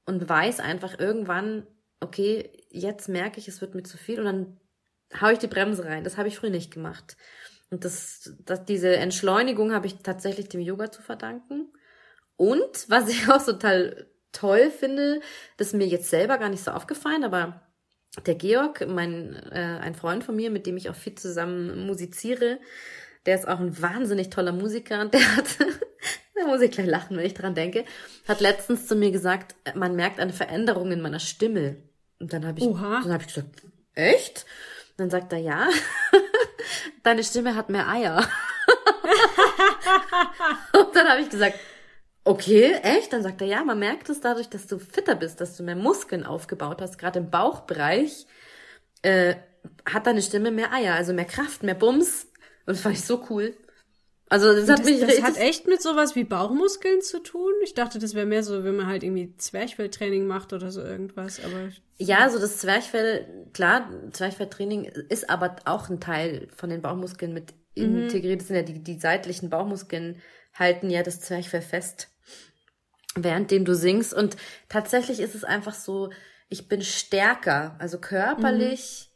[0.04, 1.66] und weiß einfach irgendwann,
[2.00, 4.60] okay, jetzt merke ich, es wird mir zu viel und dann
[5.20, 6.04] hau ich die Bremse rein.
[6.04, 7.16] Das habe ich früher nicht gemacht.
[7.70, 11.72] Und das, das, diese Entschleunigung habe ich tatsächlich dem Yoga zu verdanken.
[12.36, 15.20] Und was ich auch total toll finde,
[15.56, 17.62] das ist mir jetzt selber gar nicht so aufgefallen, aber
[18.26, 22.58] der Georg, mein, äh, ein Freund von mir, mit dem ich auch viel zusammen musiziere,
[23.24, 25.46] der ist auch ein wahnsinnig toller Musiker der hat,
[26.34, 27.84] da muss ich gleich lachen, wenn ich dran denke,
[28.26, 31.76] hat letztens zu mir gesagt, man merkt eine Veränderung in meiner Stimme.
[32.18, 33.00] Und dann habe ich, Oha.
[33.02, 33.62] dann habe ich gesagt,
[33.94, 34.46] echt?
[34.90, 35.68] Und dann sagt er, ja,
[37.02, 38.18] deine Stimme hat mehr Eier.
[40.78, 41.58] und dann habe ich gesagt,
[42.24, 43.12] okay, echt?
[43.12, 45.76] Dann sagt er, ja, man merkt es dadurch, dass du fitter bist, dass du mehr
[45.76, 48.26] Muskeln aufgebaut hast, gerade im Bauchbereich,
[49.02, 49.34] äh,
[49.84, 52.26] hat deine Stimme mehr Eier, also mehr Kraft, mehr Bums.
[52.66, 53.54] Und das fand ich so cool.
[54.32, 57.52] Also das hat Das, mich das hat echt mit sowas wie Bauchmuskeln zu tun?
[57.64, 61.44] Ich dachte, das wäre mehr so, wenn man halt irgendwie Zwerchfelltraining macht oder so irgendwas,
[61.44, 61.68] aber
[61.98, 67.52] Ja, so das Zwerchfell, klar, Zwerchfelltraining ist aber auch ein Teil von den Bauchmuskeln mit
[67.74, 68.40] integriert.
[68.40, 70.20] Das sind ja die, die seitlichen Bauchmuskeln
[70.54, 72.08] halten ja das Zwerchfell fest.
[73.14, 74.14] währenddem du singst.
[74.14, 74.36] Und
[74.70, 76.10] tatsächlich ist es einfach so,
[76.48, 79.11] ich bin stärker, also körperlich, äh,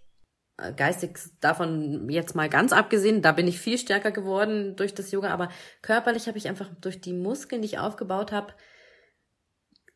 [0.76, 5.30] geistig davon jetzt mal ganz abgesehen, da bin ich viel stärker geworden durch das Yoga,
[5.30, 5.50] aber
[5.82, 8.54] körperlich habe ich einfach durch die Muskeln, die ich aufgebaut habe,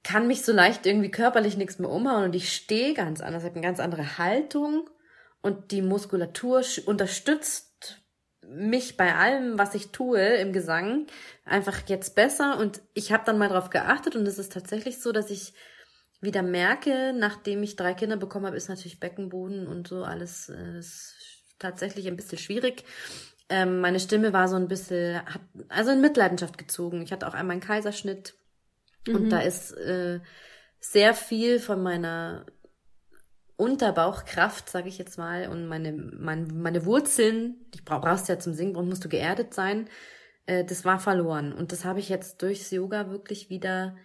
[0.03, 3.55] kann mich so leicht irgendwie körperlich nichts mehr umhauen und ich stehe ganz anders, habe
[3.55, 4.89] eine ganz andere Haltung
[5.41, 8.03] und die Muskulatur unterstützt
[8.47, 11.07] mich bei allem, was ich tue im Gesang,
[11.45, 15.13] einfach jetzt besser und ich habe dann mal drauf geachtet und es ist tatsächlich so,
[15.13, 15.55] dass ich
[16.21, 20.79] wieder merke, nachdem ich drei Kinder bekommen habe, ist natürlich Beckenboden und so alles äh,
[20.79, 21.15] ist
[21.59, 22.85] tatsächlich ein bisschen schwierig.
[23.49, 27.03] Ähm, meine Stimme war so ein bisschen, hat also in Mitleidenschaft gezogen.
[27.03, 28.35] Ich hatte auch einmal einen Kaiserschnitt
[29.09, 30.21] und da ist äh,
[30.79, 32.47] sehr viel von meiner
[33.57, 38.39] Unterbauchkraft, sage ich jetzt mal, und meine, mein, meine Wurzeln, die brauch, brauchst du ja
[38.39, 39.89] zum Singen, musst du geerdet sein,
[40.47, 41.53] äh, das war verloren.
[41.53, 43.97] Und das habe ich jetzt durchs Yoga wirklich wieder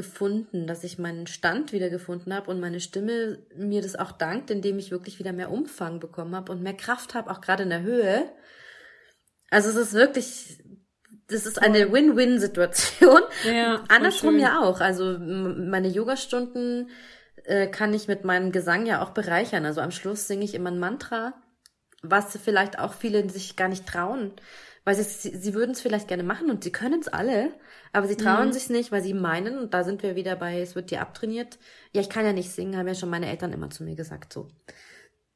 [0.00, 4.50] gefunden, dass ich meinen Stand wieder gefunden habe und meine Stimme mir das auch dankt,
[4.50, 7.68] indem ich wirklich wieder mehr Umfang bekommen habe und mehr Kraft habe, auch gerade in
[7.68, 8.24] der Höhe.
[9.50, 10.62] Also es ist wirklich,
[11.26, 13.20] das ist eine Win-Win-Situation.
[13.44, 14.40] Ja, Andersrum schön.
[14.40, 14.80] ja auch.
[14.80, 16.88] Also meine Yogastunden
[17.44, 19.66] äh, kann ich mit meinem Gesang ja auch bereichern.
[19.66, 21.34] Also am Schluss singe ich immer ein Mantra,
[22.02, 24.32] was vielleicht auch viele sich gar nicht trauen.
[24.84, 27.52] Weil sie, sie, würden es vielleicht gerne machen und sie können es alle,
[27.92, 28.52] aber sie trauen Mhm.
[28.52, 31.58] sich nicht, weil sie meinen, und da sind wir wieder bei, es wird dir abtrainiert.
[31.92, 34.32] Ja, ich kann ja nicht singen, haben ja schon meine Eltern immer zu mir gesagt,
[34.32, 34.48] so.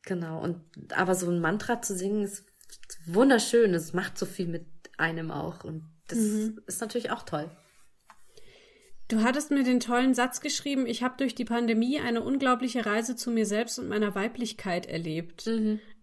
[0.07, 0.41] Genau.
[0.43, 0.61] Und
[0.95, 2.45] aber so ein Mantra zu singen ist
[3.07, 3.75] wunderschön.
[3.75, 4.67] Es macht so viel mit
[4.97, 5.65] einem auch.
[5.65, 6.61] Und das Mhm.
[6.67, 7.51] ist natürlich auch toll.
[9.09, 13.15] Du hattest mir den tollen Satz geschrieben, ich habe durch die Pandemie eine unglaubliche Reise
[13.17, 15.47] zu mir selbst und meiner Weiblichkeit erlebt.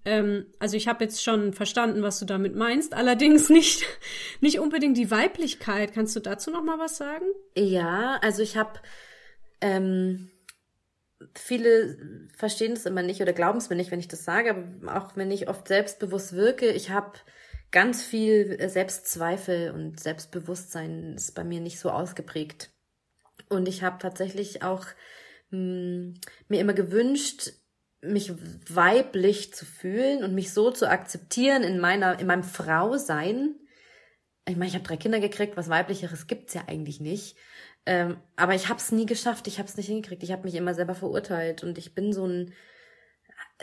[0.04, 3.84] Ähm, also ich habe jetzt schon verstanden, was du damit meinst, allerdings nicht,
[4.41, 5.93] nicht unbedingt die Weiblichkeit.
[5.93, 7.26] Kannst du dazu noch mal was sagen?
[7.56, 8.80] Ja, also ich habe
[9.62, 10.32] ähm,
[11.36, 14.97] viele verstehen das immer nicht oder glauben es mir nicht, wenn ich das sage, aber
[14.97, 17.14] auch wenn ich oft selbstbewusst wirke, ich habe
[17.72, 22.72] ganz viel äh, Selbstzweifel und Selbstbewusstsein ist bei mir nicht so ausgeprägt.
[23.49, 24.86] Und ich habe tatsächlich auch
[25.52, 26.14] mh,
[26.47, 27.54] mir immer gewünscht,
[28.02, 28.34] mich
[28.70, 33.56] weiblich zu fühlen und mich so zu akzeptieren in meiner in meinem Frausein.
[34.47, 37.38] Ich meine, ich habe drei Kinder gekriegt, was weiblicheres gibt's ja eigentlich nicht.
[37.86, 40.24] Ähm, aber ich habe es nie geschafft, ich habe es nicht hingekriegt.
[40.24, 42.54] Ich habe mich immer selber verurteilt und ich bin so ein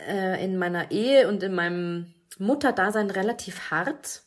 [0.07, 4.23] äh, in meiner Ehe und in meinem Mutterdasein relativ hart.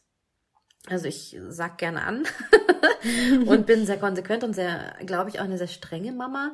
[0.88, 2.24] Also ich sag gerne an
[3.46, 6.54] und bin sehr konsequent und sehr, glaube ich, auch eine sehr strenge Mama.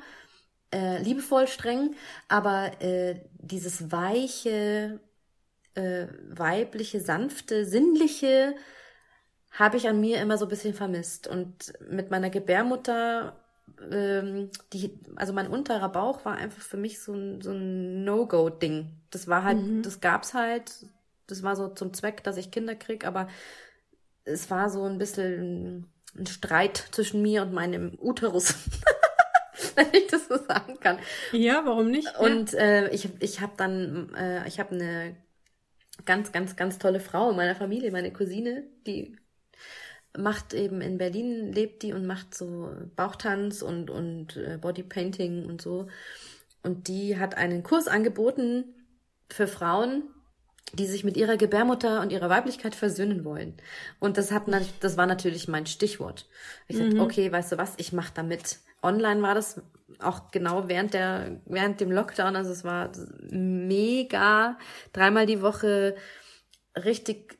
[0.71, 1.95] Äh, liebevoll streng,
[2.27, 4.99] aber äh, dieses weiche,
[5.75, 8.53] äh, weibliche, sanfte, sinnliche
[9.51, 11.27] habe ich an mir immer so ein bisschen vermisst.
[11.27, 13.39] Und mit meiner Gebärmutter,
[13.91, 18.91] ähm, die, also mein unterer Bauch war einfach für mich so ein, so ein No-Go-Ding.
[19.09, 20.85] Das war halt, das gab's halt,
[21.27, 23.27] das war so zum Zweck, dass ich Kinder krieg, aber
[24.25, 25.87] es war so ein bisschen
[26.17, 28.53] ein Streit zwischen mir und meinem Uterus.
[29.77, 30.97] Wenn ich das so sagen kann.
[31.31, 32.17] Ja, warum nicht?
[32.19, 35.15] Und äh, ich, ich habe dann, äh, ich habe eine
[36.05, 39.15] ganz, ganz, ganz tolle Frau in meiner Familie, meine Cousine, die
[40.17, 45.61] macht eben in Berlin, lebt die und macht so Bauchtanz und, und äh, Bodypainting und
[45.61, 45.87] so.
[46.63, 48.73] Und die hat einen Kurs angeboten
[49.29, 50.03] für Frauen,
[50.73, 53.55] die sich mit ihrer Gebärmutter und ihrer Weiblichkeit versöhnen wollen.
[53.99, 54.43] Und das hat,
[54.81, 56.27] das war natürlich mein Stichwort.
[56.67, 58.59] Ich sagte, okay, weißt du was, ich mache da mit.
[58.83, 59.61] Online war das
[59.99, 62.91] auch genau während der, während dem Lockdown, also es war
[63.29, 64.57] mega,
[64.93, 65.95] dreimal die Woche
[66.75, 67.39] richtig,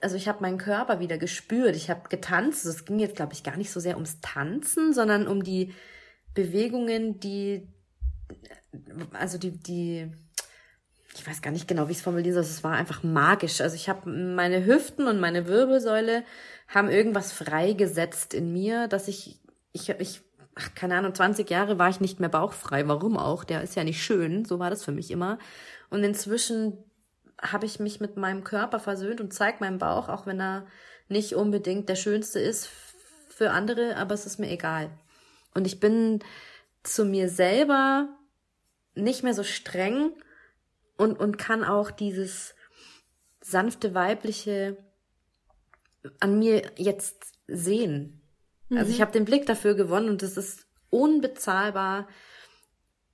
[0.00, 3.42] also ich habe meinen Körper wieder gespürt, ich habe getanzt, es ging jetzt glaube ich
[3.42, 5.74] gar nicht so sehr ums Tanzen, sondern um die
[6.34, 7.66] Bewegungen, die,
[9.12, 10.12] also die, die,
[11.14, 13.60] ich weiß gar nicht genau, wie ich es formulieren soll, es war einfach magisch.
[13.60, 16.24] Also ich habe meine Hüften und meine Wirbelsäule
[16.68, 19.40] haben irgendwas freigesetzt in mir, dass ich,
[19.72, 20.22] ich, ich,
[20.54, 22.86] ach, keine Ahnung, 20 Jahre war ich nicht mehr bauchfrei.
[22.86, 23.42] Warum auch?
[23.44, 24.44] Der ist ja nicht schön.
[24.44, 25.38] So war das für mich immer.
[25.90, 26.78] Und inzwischen
[27.42, 30.66] habe ich mich mit meinem Körper versöhnt und zeige meinen Bauch, auch wenn er
[31.08, 32.68] nicht unbedingt der schönste ist
[33.28, 34.90] für andere, aber es ist mir egal.
[35.54, 36.20] Und ich bin
[36.82, 38.08] zu mir selber
[38.94, 40.12] nicht mehr so streng
[41.00, 42.54] und, und kann auch dieses
[43.40, 44.76] sanfte weibliche
[46.20, 48.20] an mir jetzt sehen.
[48.68, 52.06] Also ich habe den Blick dafür gewonnen und es ist unbezahlbar,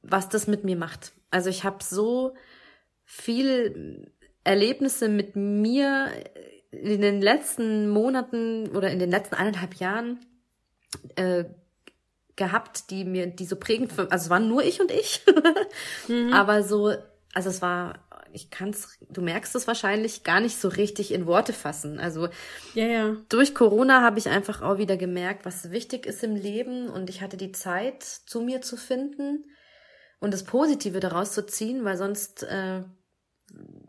[0.03, 1.13] was das mit mir macht.
[1.31, 2.35] Also ich habe so
[3.05, 4.13] viel
[4.43, 6.11] Erlebnisse mit mir
[6.73, 10.19] in den letzten Monaten oder in den letzten eineinhalb Jahren
[11.15, 11.45] äh,
[12.35, 15.23] gehabt, die mir, die so prägend, für, also es waren nur ich und ich,
[16.33, 16.93] aber so,
[17.37, 17.99] also es war,
[18.33, 22.01] ich kann's, du merkst es wahrscheinlich gar nicht so richtig in Worte fassen.
[22.01, 22.29] Also
[22.73, 23.17] Ja, ja.
[23.29, 27.21] durch Corona habe ich einfach auch wieder gemerkt, was wichtig ist im Leben und ich
[27.21, 29.45] hatte die Zeit, zu mir zu finden
[30.19, 32.85] und das Positive daraus zu ziehen, weil sonst äh,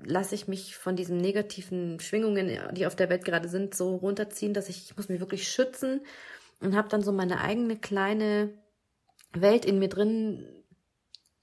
[0.04, 4.54] lasse ich mich von diesen negativen Schwingungen, die auf der Welt gerade sind, so runterziehen,
[4.54, 6.02] dass ich, ich muss mich wirklich schützen
[6.60, 8.54] und habe dann so meine eigene kleine
[9.32, 10.46] Welt in mir drin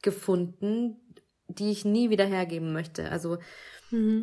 [0.05, 1.01] gefunden,
[1.49, 3.11] die ich nie wieder hergeben möchte.
[3.11, 3.39] Also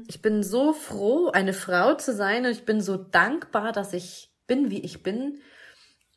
[0.08, 4.32] ich bin so froh, eine Frau zu sein und ich bin so dankbar, dass ich
[4.48, 5.42] bin, wie ich bin.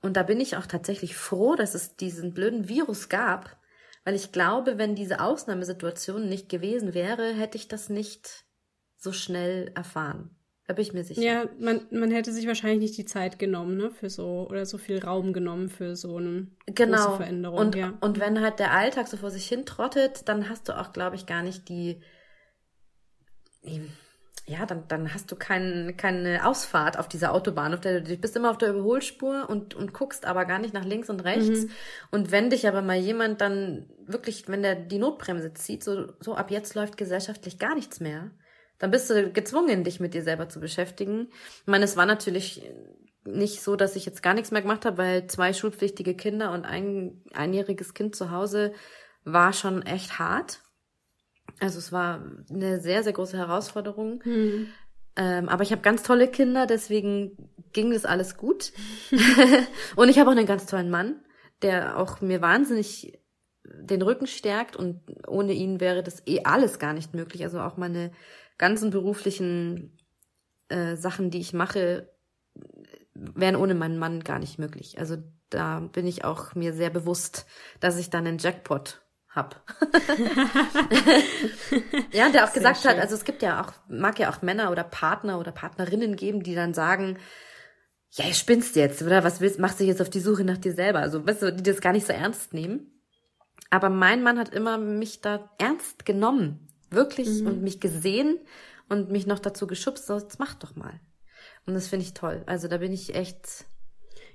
[0.02, 3.56] Und da bin ich auch tatsächlich froh, dass es diesen blöden Virus gab,
[4.04, 8.44] weil ich glaube, wenn diese Ausnahmesituation nicht gewesen wäre, hätte ich das nicht
[8.96, 10.36] so schnell erfahren.
[10.66, 11.20] Da bin ich mir sicher.
[11.20, 14.78] Ja, man, man hätte sich wahrscheinlich nicht die Zeit genommen, ne, für so, oder so
[14.78, 17.16] viel Raum genommen für so eine große genau.
[17.16, 17.58] Veränderung.
[17.58, 17.92] Und, ja.
[18.00, 21.16] und wenn halt der Alltag so vor sich hin trottet, dann hast du auch, glaube
[21.16, 22.00] ich, gar nicht die,
[24.46, 28.16] ja, dann, dann hast du kein, keine Ausfahrt auf dieser Autobahn, auf der du du
[28.16, 31.66] bist immer auf der Überholspur und, und guckst aber gar nicht nach links und rechts.
[32.10, 36.34] Und wenn dich aber mal jemand dann wirklich, wenn der die Notbremse zieht, so, so
[36.34, 38.30] ab jetzt läuft gesellschaftlich gar nichts mehr,
[38.84, 41.28] dann bist du gezwungen, dich mit dir selber zu beschäftigen.
[41.62, 42.60] Ich meine, es war natürlich
[43.24, 46.66] nicht so, dass ich jetzt gar nichts mehr gemacht habe, weil zwei schulpflichtige Kinder und
[46.66, 48.74] ein einjähriges Kind zu Hause
[49.24, 50.60] war schon echt hart.
[51.60, 54.22] Also es war eine sehr, sehr große Herausforderung.
[55.16, 57.38] Ähm, aber ich habe ganz tolle Kinder, deswegen
[57.72, 58.74] ging das alles gut.
[59.96, 61.24] und ich habe auch einen ganz tollen Mann,
[61.62, 63.18] der auch mir wahnsinnig
[63.64, 67.44] den Rücken stärkt und ohne ihn wäre das eh alles gar nicht möglich.
[67.44, 68.12] Also auch meine
[68.58, 69.98] ganzen beruflichen
[70.68, 72.10] äh, Sachen, die ich mache,
[73.14, 74.98] wären ohne meinen Mann gar nicht möglich.
[74.98, 75.16] Also
[75.50, 77.46] da bin ich auch mir sehr bewusst,
[77.80, 79.62] dass ich dann einen Jackpot hab.
[82.12, 83.00] ja, der auch Sehr gesagt hat, schön.
[83.00, 86.54] also es gibt ja auch, mag ja auch Männer oder Partner oder Partnerinnen geben, die
[86.54, 87.18] dann sagen,
[88.12, 90.72] ja, ihr spinnst jetzt, oder was willst, machst du jetzt auf die Suche nach dir
[90.72, 91.00] selber?
[91.00, 92.92] Also, weißt du, die das gar nicht so ernst nehmen.
[93.70, 96.63] Aber mein Mann hat immer mich da ernst genommen.
[96.94, 97.28] Wirklich.
[97.44, 98.38] Und mich gesehen
[98.88, 101.00] und mich noch dazu geschubst, so, jetzt mach doch mal.
[101.66, 102.42] Und das finde ich toll.
[102.46, 103.64] Also da bin ich echt,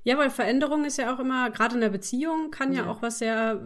[0.03, 2.89] Ja, weil Veränderung ist ja auch immer, gerade in der Beziehung, kann ja, Ja.
[2.89, 3.62] auch was sehr,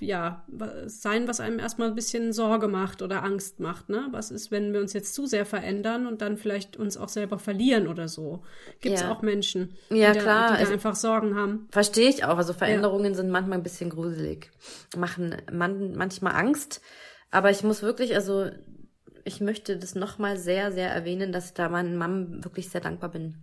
[0.00, 0.44] äh, ja,
[0.84, 4.06] sein, was einem erstmal ein bisschen Sorge macht oder Angst macht, ne?
[4.10, 7.38] Was ist, wenn wir uns jetzt zu sehr verändern und dann vielleicht uns auch selber
[7.38, 8.42] verlieren oder so?
[8.82, 9.10] Gibt es Ja.
[9.10, 11.66] auch Menschen, Ja, die, da, klar, die da also- einfach Sorgen haben?
[11.72, 12.36] verstehe ich auch.
[12.36, 14.50] Also Veränderungen sind manchmal ein bisschen gruselig.
[14.98, 16.82] Machen man, manchmal Angst.
[17.30, 18.50] Aber ich muss wirklich, also
[19.24, 23.10] ich möchte das nochmal sehr, sehr erwähnen, dass ich da meinem Mann wirklich sehr dankbar
[23.10, 23.36] bin.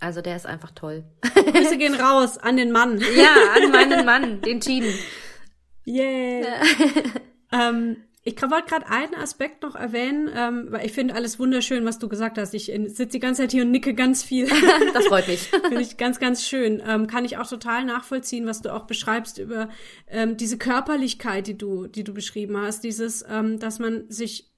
[0.00, 1.04] Also der ist einfach toll.
[1.34, 2.98] Grüße gehen raus an den Mann.
[3.16, 4.92] ja, an meinen Mann, den Cheaten.
[5.88, 6.62] Yeah.
[7.52, 12.00] ähm, ich wollte gerade einen Aspekt noch erwähnen, ähm, weil ich finde alles wunderschön, was
[12.00, 12.54] du gesagt hast.
[12.54, 14.48] Ich äh, sitze die ganze Zeit hier und nicke ganz viel.
[14.92, 15.40] Das freut mich.
[15.68, 16.82] Finde ich ganz, ganz schön.
[16.86, 19.68] Ähm, kann ich auch total nachvollziehen, was du auch beschreibst über
[20.08, 22.82] ähm, diese Körperlichkeit, die du, die du beschrieben hast.
[22.82, 24.50] Dieses, ähm, dass man sich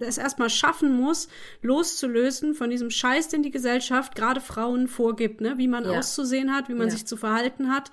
[0.00, 1.28] es erstmal schaffen muss,
[1.62, 5.54] loszulösen von diesem Scheiß, den die Gesellschaft gerade Frauen vorgibt, ne?
[5.56, 5.98] wie man Ja.
[5.98, 6.92] auszusehen hat, wie man Ja.
[6.92, 7.90] sich zu verhalten hat.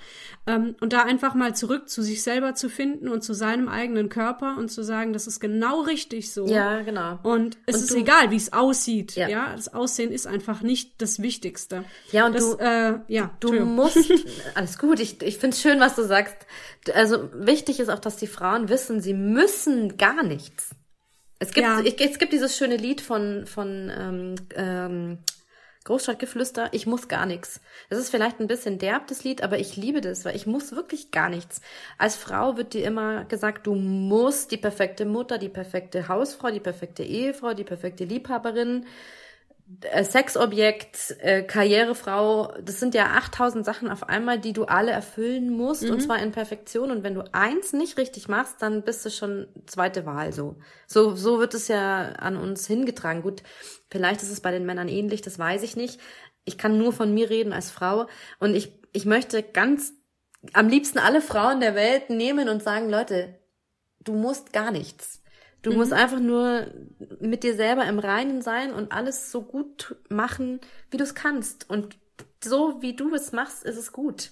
[0.48, 4.10] Ähm, und da einfach mal zurück zu sich selber zu finden und zu seinem eigenen
[4.10, 6.46] Körper und zu sagen, das ist genau richtig so.
[6.46, 7.20] Ja, genau.
[7.24, 9.16] Und es Und ist egal, wie es aussieht.
[9.16, 9.30] Ja.
[9.30, 9.54] Ja.
[9.56, 11.86] das Aussehen ist einfach nicht das Wichtigste.
[12.12, 13.98] Ja, und das, du- äh, ja, Du musst,
[14.56, 16.36] alles gut, ich, ich finde es schön, was du sagst.
[16.94, 20.72] Also wichtig ist auch, dass die Frauen wissen, sie müssen gar nichts.
[21.46, 21.80] Es gibt, Ja.
[21.82, 25.18] ich, es gibt dieses schöne Lied von, von ähm, ähm,
[25.84, 27.62] Großstadtgeflüster, ich muss gar nichts.
[27.90, 30.72] Das ist vielleicht ein bisschen derb, das Lied, aber ich liebe das, weil ich muss
[30.76, 31.62] wirklich gar nichts.
[32.00, 36.60] Als Frau wird dir immer gesagt, du musst die perfekte Mutter, die perfekte Hausfrau, die
[36.60, 38.88] perfekte Ehefrau, die perfekte Liebhaberin,
[40.04, 45.90] Sexobjekt, äh, Karrierefrau, das sind ja 8000 Sachen auf einmal, die du alle erfüllen musst
[45.90, 49.48] und zwar in Perfektion und wenn du eins nicht richtig machst, dann bist du schon
[49.66, 50.56] zweite Wahl so.
[50.86, 53.24] So so wird es ja an uns hingetragen.
[53.24, 53.42] Gut,
[53.90, 56.00] vielleicht ist es bei den Männern ähnlich, das weiß ich nicht.
[56.44, 58.06] Ich kann nur von mir reden als Frau
[58.40, 59.94] und ich ich möchte ganz
[60.54, 63.40] am liebsten alle Frauen der Welt nehmen und sagen, Leute,
[64.00, 65.24] du musst gar nichts.
[65.66, 66.68] Du musst einfach nur
[67.20, 70.60] mit dir selber im Reinen sein und alles so gut machen,
[70.92, 71.70] wie du es kannst.
[71.70, 71.98] Und
[72.44, 74.32] so wie du es machst, ist es gut.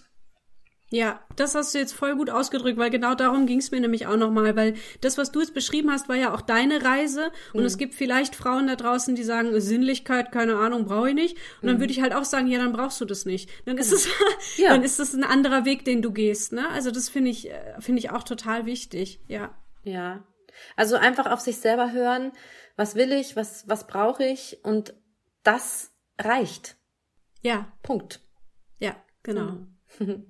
[0.92, 4.06] Ja, das hast du jetzt voll gut ausgedrückt, weil genau darum ging es mir nämlich
[4.06, 7.62] auch nochmal, weil das, was du jetzt beschrieben hast, war ja auch deine Reise und
[7.62, 7.66] Mhm.
[7.66, 11.38] es gibt vielleicht Frauen da draußen, die sagen, Sinnlichkeit, keine Ahnung, brauche ich nicht.
[11.64, 13.50] Und dann würde ich halt auch sagen, ja, dann brauchst du das nicht.
[13.66, 14.12] Dann ist es, Mhm.
[14.58, 14.70] Ja.
[14.70, 16.70] dann ist das ein anderer Weg, den du gehst, ne?
[16.70, 19.50] Also das finde ich, äh, finde ich auch total wichtig, ja.
[19.84, 20.24] Ja.
[20.76, 22.32] Also einfach auf sich selber hören,
[22.76, 24.94] was will ich, was, was brauche ich und
[25.44, 26.78] das reicht.
[27.42, 28.22] Ja, Punkt.
[28.80, 29.58] ja, genau.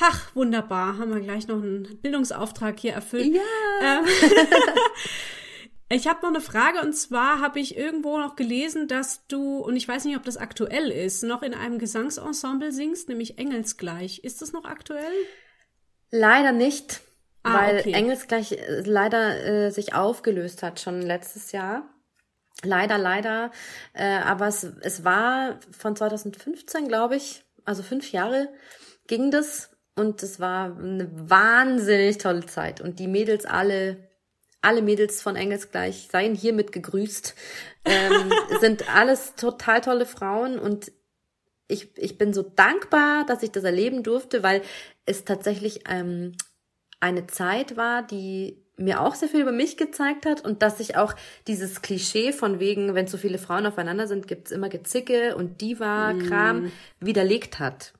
[0.00, 0.98] Ach, wunderbar.
[0.98, 3.34] Haben wir gleich noch einen Bildungsauftrag hier erfüllt.
[3.34, 4.00] Ja.
[4.00, 4.04] Ähm,
[5.88, 9.76] ich habe noch eine Frage und zwar habe ich irgendwo noch gelesen, dass du, und
[9.76, 14.20] ich weiß nicht, ob das aktuell ist, noch in einem Gesangsensemble singst, nämlich Engelsgleich.
[14.24, 15.12] Ist das noch aktuell?
[16.10, 17.00] Leider nicht,
[17.44, 17.92] Ah, weil okay.
[17.92, 21.88] Engelsgleich äh, leider äh, sich aufgelöst hat schon letztes Jahr.
[22.62, 23.50] Leider, leider.
[23.92, 28.48] Äh, aber es, es war von 2015, glaube ich, also fünf Jahre
[29.06, 32.80] ging das und es war eine wahnsinnig tolle Zeit.
[32.80, 34.08] Und die Mädels alle,
[34.62, 37.34] alle Mädels von Engelsgleich seien hiermit gegrüßt,
[37.84, 40.92] ähm, sind alles total tolle Frauen und
[41.68, 44.62] ich, ich bin so dankbar, dass ich das erleben durfte, weil
[45.06, 46.36] es tatsächlich ähm,
[47.04, 50.96] eine Zeit war, die mir auch sehr viel über mich gezeigt hat und dass sich
[50.96, 51.14] auch
[51.46, 56.72] dieses Klischee von wegen, wenn so viele Frauen aufeinander sind, gibt's immer Gezicke und Diva-Kram
[57.00, 57.92] widerlegt hat.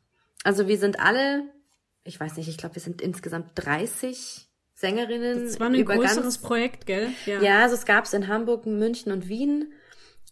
[0.43, 1.45] Also wir sind alle,
[2.03, 5.45] ich weiß nicht, ich glaube, wir sind insgesamt 30 Sängerinnen.
[5.45, 7.11] Das war ein über größeres ganz, Projekt, gell?
[7.27, 9.73] ja, also es gab's in Hamburg, München und Wien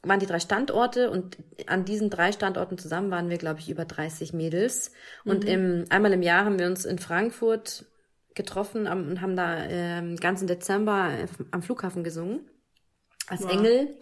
[0.05, 3.85] waren die drei Standorte und an diesen drei Standorten zusammen waren wir, glaube ich, über
[3.85, 4.91] 30 Mädels.
[5.25, 7.85] Und im, einmal im Jahr haben wir uns in Frankfurt
[8.35, 12.49] getroffen und haben da ähm, ganzen Dezember äh, am Flughafen gesungen.
[13.29, 13.53] Als Wow.
[13.53, 13.97] Engel.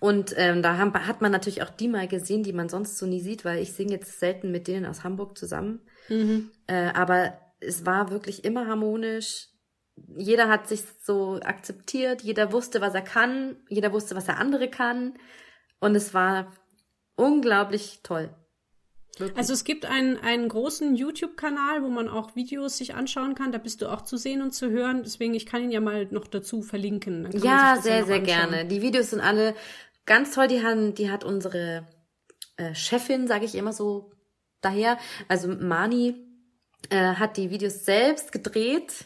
[0.00, 3.06] Und ähm, da haben, hat man natürlich auch die mal gesehen, die man sonst so
[3.06, 5.80] nie sieht, weil ich singe jetzt selten mit denen aus Hamburg zusammen.
[6.66, 9.48] Äh, aber es war wirklich immer harmonisch.
[10.16, 14.68] Jeder hat sich so akzeptiert, jeder wusste, was er kann, jeder wusste, was der andere
[14.70, 15.14] kann.
[15.78, 16.50] Und es war
[17.14, 18.34] unglaublich toll.
[19.18, 19.36] Wirklich.
[19.36, 23.52] Also es gibt einen, einen großen YouTube-Kanal, wo man auch Videos sich anschauen kann.
[23.52, 25.02] Da bist du auch zu sehen und zu hören.
[25.02, 27.28] Deswegen, ich kann ihn ja mal noch dazu verlinken.
[27.42, 28.64] Ja, sehr, sehr gerne.
[28.64, 29.54] Die Videos sind alle
[30.06, 30.48] ganz toll.
[30.48, 31.86] Die, haben, die hat unsere
[32.56, 34.12] äh, Chefin, sage ich immer so
[34.62, 34.96] daher,
[35.28, 36.14] also Mani,
[36.88, 39.04] äh, hat die Videos selbst gedreht.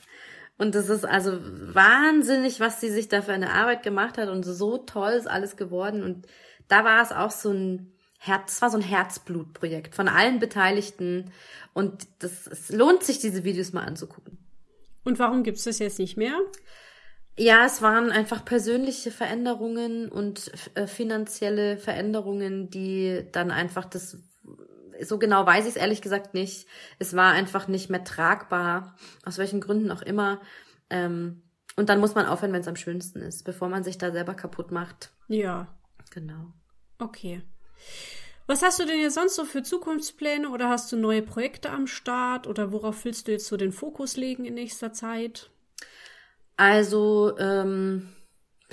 [0.57, 4.29] Und das ist also wahnsinnig, was sie sich da für eine Arbeit gemacht hat.
[4.29, 6.05] Und so toll ist alles geworden.
[6.05, 6.27] Und
[6.69, 11.33] da war es auch so ein Herz, es war so ein Herzblutprojekt von allen Beteiligten.
[11.75, 14.39] Und das, es lohnt sich, diese Videos mal anzugucken.
[15.05, 16.39] Und warum gibt's das jetzt nicht mehr?
[17.39, 24.17] Ja, es waren einfach persönliche Veränderungen und äh, finanzielle Veränderungen, die dann einfach das,
[25.03, 26.67] so genau weiß ich es ehrlich gesagt nicht.
[26.99, 30.41] Es war einfach nicht mehr tragbar, aus welchen Gründen auch immer.
[30.89, 31.43] Ähm,
[31.77, 34.35] und dann muss man aufhören, wenn es am schönsten ist, bevor man sich da selber
[34.35, 35.12] kaputt macht.
[35.29, 35.69] Ja,
[36.11, 36.53] Genau.
[36.99, 37.43] okay.
[38.47, 41.89] Was hast du denn jetzt sonst so für Zukunftspläne oder hast du neue Projekte am
[41.89, 45.51] Start oder worauf willst du jetzt so den Fokus legen in nächster Zeit?
[46.57, 48.09] Also, ähm,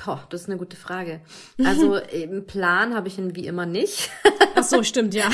[0.03, 1.21] boah, das ist eine gute Frage.
[1.63, 4.11] Also, einen Plan habe ich ihn wie immer nicht.
[4.55, 5.29] Ach so, stimmt, ja.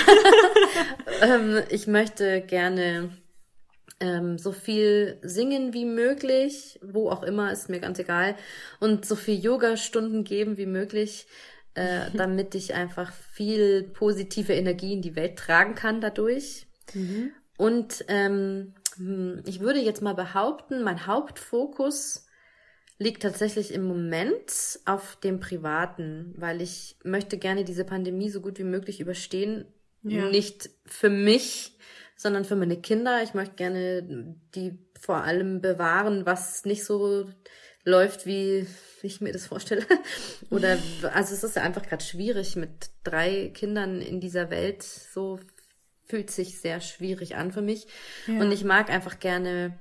[1.21, 3.11] ähm, ich möchte gerne
[3.99, 8.35] ähm, so viel singen wie möglich, wo auch immer, ist mir ganz egal.
[8.79, 11.27] Und so viel Yoga-Stunden geben wie möglich,
[11.75, 16.67] äh, damit ich einfach viel positive Energie in die Welt tragen kann dadurch.
[17.57, 22.25] Und ähm, hm, ich würde jetzt mal behaupten, mein Hauptfokus
[22.97, 28.59] liegt tatsächlich im Moment auf dem Privaten, weil ich möchte gerne diese Pandemie so gut
[28.59, 29.65] wie möglich überstehen.
[30.03, 30.29] Ja.
[30.29, 31.77] Nicht für mich,
[32.15, 33.23] sondern für meine Kinder.
[33.23, 37.29] Ich möchte gerne die vor allem bewahren, was nicht so
[37.89, 38.67] läuft, wie
[39.01, 39.85] ich mir das vorstelle.
[40.49, 40.77] Oder
[41.13, 44.83] also es ist ja einfach gerade schwierig mit drei Kindern in dieser Welt.
[44.83, 45.39] So
[46.03, 47.87] fühlt sich sehr schwierig an für mich.
[48.27, 48.39] Ja.
[48.39, 49.79] Und ich mag einfach gerne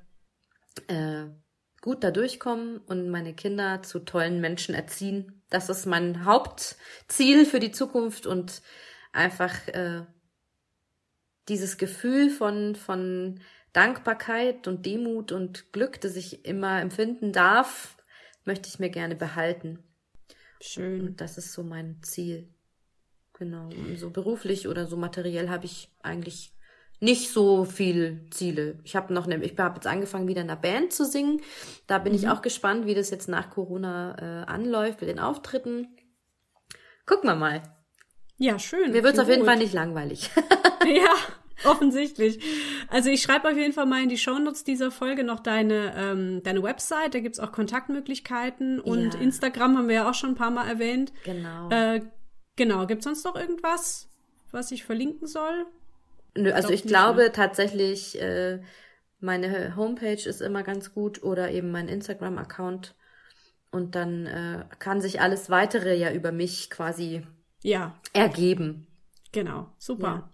[0.88, 1.26] äh,
[1.80, 5.42] gut da durchkommen und meine Kinder zu tollen Menschen erziehen.
[5.50, 8.62] Das ist mein Hauptziel für die Zukunft und
[9.12, 10.02] einfach äh,
[11.48, 13.40] dieses Gefühl von, von
[13.72, 17.97] Dankbarkeit und Demut und Glück, das ich immer empfinden darf,
[18.49, 19.78] möchte ich mir gerne behalten.
[20.61, 21.01] Schön.
[21.03, 22.49] Und das ist so mein Ziel.
[23.34, 23.68] Genau.
[23.68, 26.53] Und so beruflich oder so materiell habe ich eigentlich
[26.99, 28.80] nicht so viel Ziele.
[28.82, 31.40] Ich habe noch eine, ich habe jetzt angefangen wieder in einer Band zu singen.
[31.86, 35.86] Da bin ich auch gespannt, wie das jetzt nach Corona äh, anläuft mit den Auftritten.
[37.07, 37.62] Gucken wir mal.
[38.38, 38.92] Ja, schön.
[38.92, 39.44] Mir wird es auf jeden.
[39.44, 40.30] Fall nicht langweilig.
[40.86, 41.16] Ja,
[41.64, 42.38] Offensichtlich.
[42.88, 46.42] Also ich schreibe auf jeden Fall mal in die Shownotes dieser Folge noch deine, ähm,
[46.42, 47.14] deine Website.
[47.14, 48.80] Da gibt's auch Kontaktmöglichkeiten.
[48.80, 49.20] Und Ja.
[49.20, 51.12] Instagram haben wir ja auch schon ein paar Mal erwähnt.
[51.24, 51.68] Genau.
[51.70, 52.02] Äh,
[52.56, 52.86] genau.
[52.86, 54.09] Gibt's sonst noch irgendwas,
[54.52, 55.66] was ich verlinken soll?
[56.36, 57.32] Nö, also glaub ich nicht, glaube ne?
[57.32, 58.61] tatsächlich, äh,
[59.20, 62.94] meine Homepage ist immer ganz gut oder eben mein Instagram-Account.
[63.70, 67.22] Und dann äh, kann sich alles weitere ja über mich quasi
[67.62, 68.86] Ja, ergeben.
[69.32, 69.72] genau.
[69.78, 70.06] Super.
[70.09, 70.30] Ja.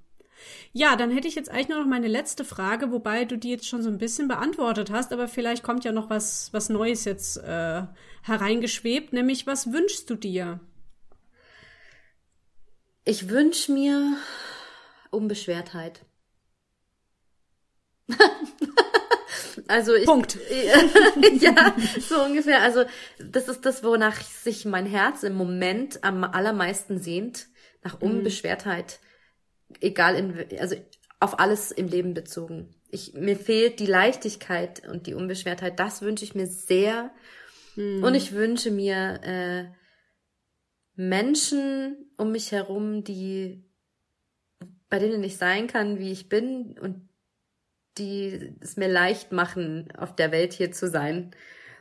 [0.96, 3.82] Dann hätte ich jetzt eigentlich nur noch meine letzte Frage, wobei du die jetzt schon
[3.82, 7.82] so ein bisschen beantwortet hast, aber vielleicht kommt ja noch was, was Neues jetzt äh,
[8.22, 10.60] hereingeschwebt, nämlich was wünschst du dir?
[13.04, 14.16] Ich wünsche mir
[15.10, 16.04] Unbeschwertheit.
[19.68, 20.38] also ich, Punkt.
[21.40, 22.62] ja, so ungefähr.
[22.62, 22.84] Also
[23.18, 27.46] das ist das, wonach sich mein Herz im Moment am allermeisten sehnt,
[27.82, 29.00] nach Unbeschwertheit,
[29.80, 30.76] egal in, also
[31.20, 32.74] auf alles im Leben bezogen.
[32.90, 35.78] Ich, mir fehlt die Leichtigkeit und die Unbeschwertheit.
[35.78, 37.10] Das wünsche ich mir sehr.
[37.76, 39.64] Und ich wünsche mir äh,
[40.94, 43.64] Menschen um mich herum, die
[44.88, 47.08] bei denen ich sein kann, wie ich bin und
[47.98, 51.34] die es mir leicht machen, auf der Welt hier zu sein.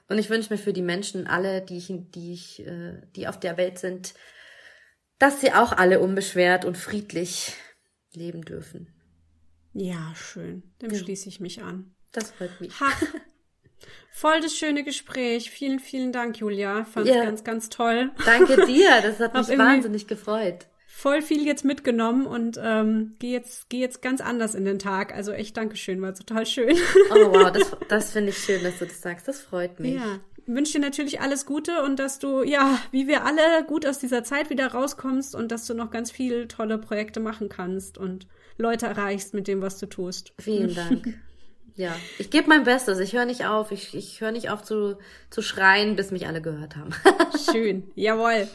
[0.09, 3.39] Und ich wünsche mir für die Menschen alle, die ich, die ich, äh, die auf
[3.39, 4.15] der Welt sind,
[5.19, 7.53] dass sie auch alle unbeschwert und friedlich
[8.15, 8.87] leben dürfen.
[9.73, 10.63] Ja, schön.
[10.81, 11.93] Dem schließe ich mich an.
[12.11, 12.79] Das freut mich.
[12.79, 12.91] Ha.
[14.11, 15.49] Voll das schöne Gespräch.
[15.49, 16.85] Vielen, vielen Dank, Julia.
[16.85, 17.23] Fand Ja.
[17.23, 18.11] ganz, ganz toll.
[18.25, 20.67] Danke dir, das hat mich wahnsinnig gefreut.
[20.87, 25.13] Voll viel jetzt mitgenommen und ähm, gehe jetzt, geh jetzt ganz anders in den Tag.
[25.13, 26.77] Also echt Dankeschön, war total schön.
[27.09, 29.27] Oh wow, das, das finde ich schön, dass du das sagst.
[29.27, 29.95] Das freut mich.
[29.95, 33.99] Ja, wünsche dir natürlich alles Gute und dass du, ja, wie wir alle, gut aus
[33.99, 38.27] dieser Zeit wieder rauskommst und dass du noch ganz viele tolle Projekte machen kannst und
[38.57, 40.33] Leute erreichst mit dem, was du tust.
[40.39, 41.13] Vielen Dank.
[41.75, 42.99] Ja, ich gebe mein Bestes.
[42.99, 43.71] Ich höre nicht auf.
[43.71, 44.97] Ich, ich höre nicht auf zu,
[45.31, 46.91] zu schreien, bis mich alle gehört haben.
[47.51, 48.47] Schön, jawohl.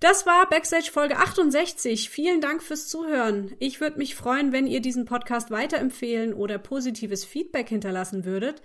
[0.00, 2.10] Das war Backstage Folge 68.
[2.10, 3.54] Vielen Dank fürs Zuhören.
[3.60, 8.62] Ich würde mich freuen, wenn ihr diesen Podcast weiterempfehlen oder positives Feedback hinterlassen würdet.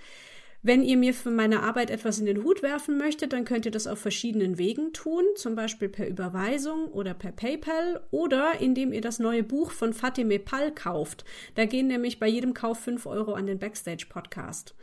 [0.68, 3.72] Wenn ihr mir für meine Arbeit etwas in den Hut werfen möchtet, dann könnt ihr
[3.72, 9.00] das auf verschiedenen Wegen tun, zum Beispiel per Überweisung oder per PayPal oder indem ihr
[9.00, 11.24] das neue Buch von Fatime Pal kauft.
[11.56, 14.76] Da gehen nämlich bei jedem Kauf 5 Euro an den Backstage Podcast.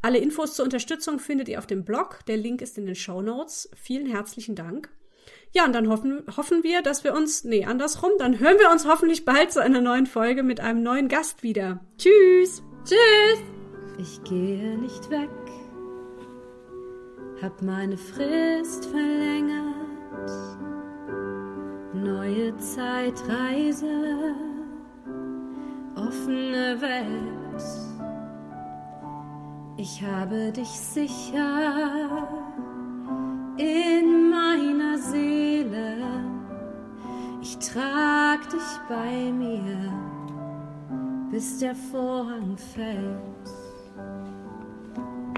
[0.00, 2.20] Alle Infos zur Unterstützung findet ihr auf dem Blog.
[2.26, 3.68] Der Link ist in den Show Notes.
[3.76, 4.88] Vielen herzlichen Dank.
[5.52, 8.86] Ja, und dann hoffen, hoffen wir, dass wir uns, nee, andersrum, dann hören wir uns
[8.86, 11.84] hoffentlich bald zu einer neuen Folge mit einem neuen Gast wieder.
[11.98, 12.62] Tschüss!
[12.86, 13.57] Tschüss!
[14.00, 15.28] Ich gehe nicht weg,
[17.42, 20.30] hab meine Frist verlängert.
[21.94, 24.36] Neue Zeitreise,
[25.96, 27.64] offene Welt.
[29.76, 32.28] Ich habe dich sicher
[33.56, 35.96] in meiner Seele.
[37.42, 39.92] Ich trag dich bei mir,
[41.32, 43.57] bis der Vorhang fällt.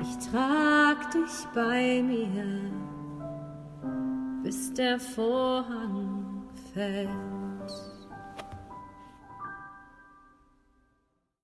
[0.02, 2.70] Ich trag dich bei mir,
[4.42, 7.39] bis der Vorhang fällt.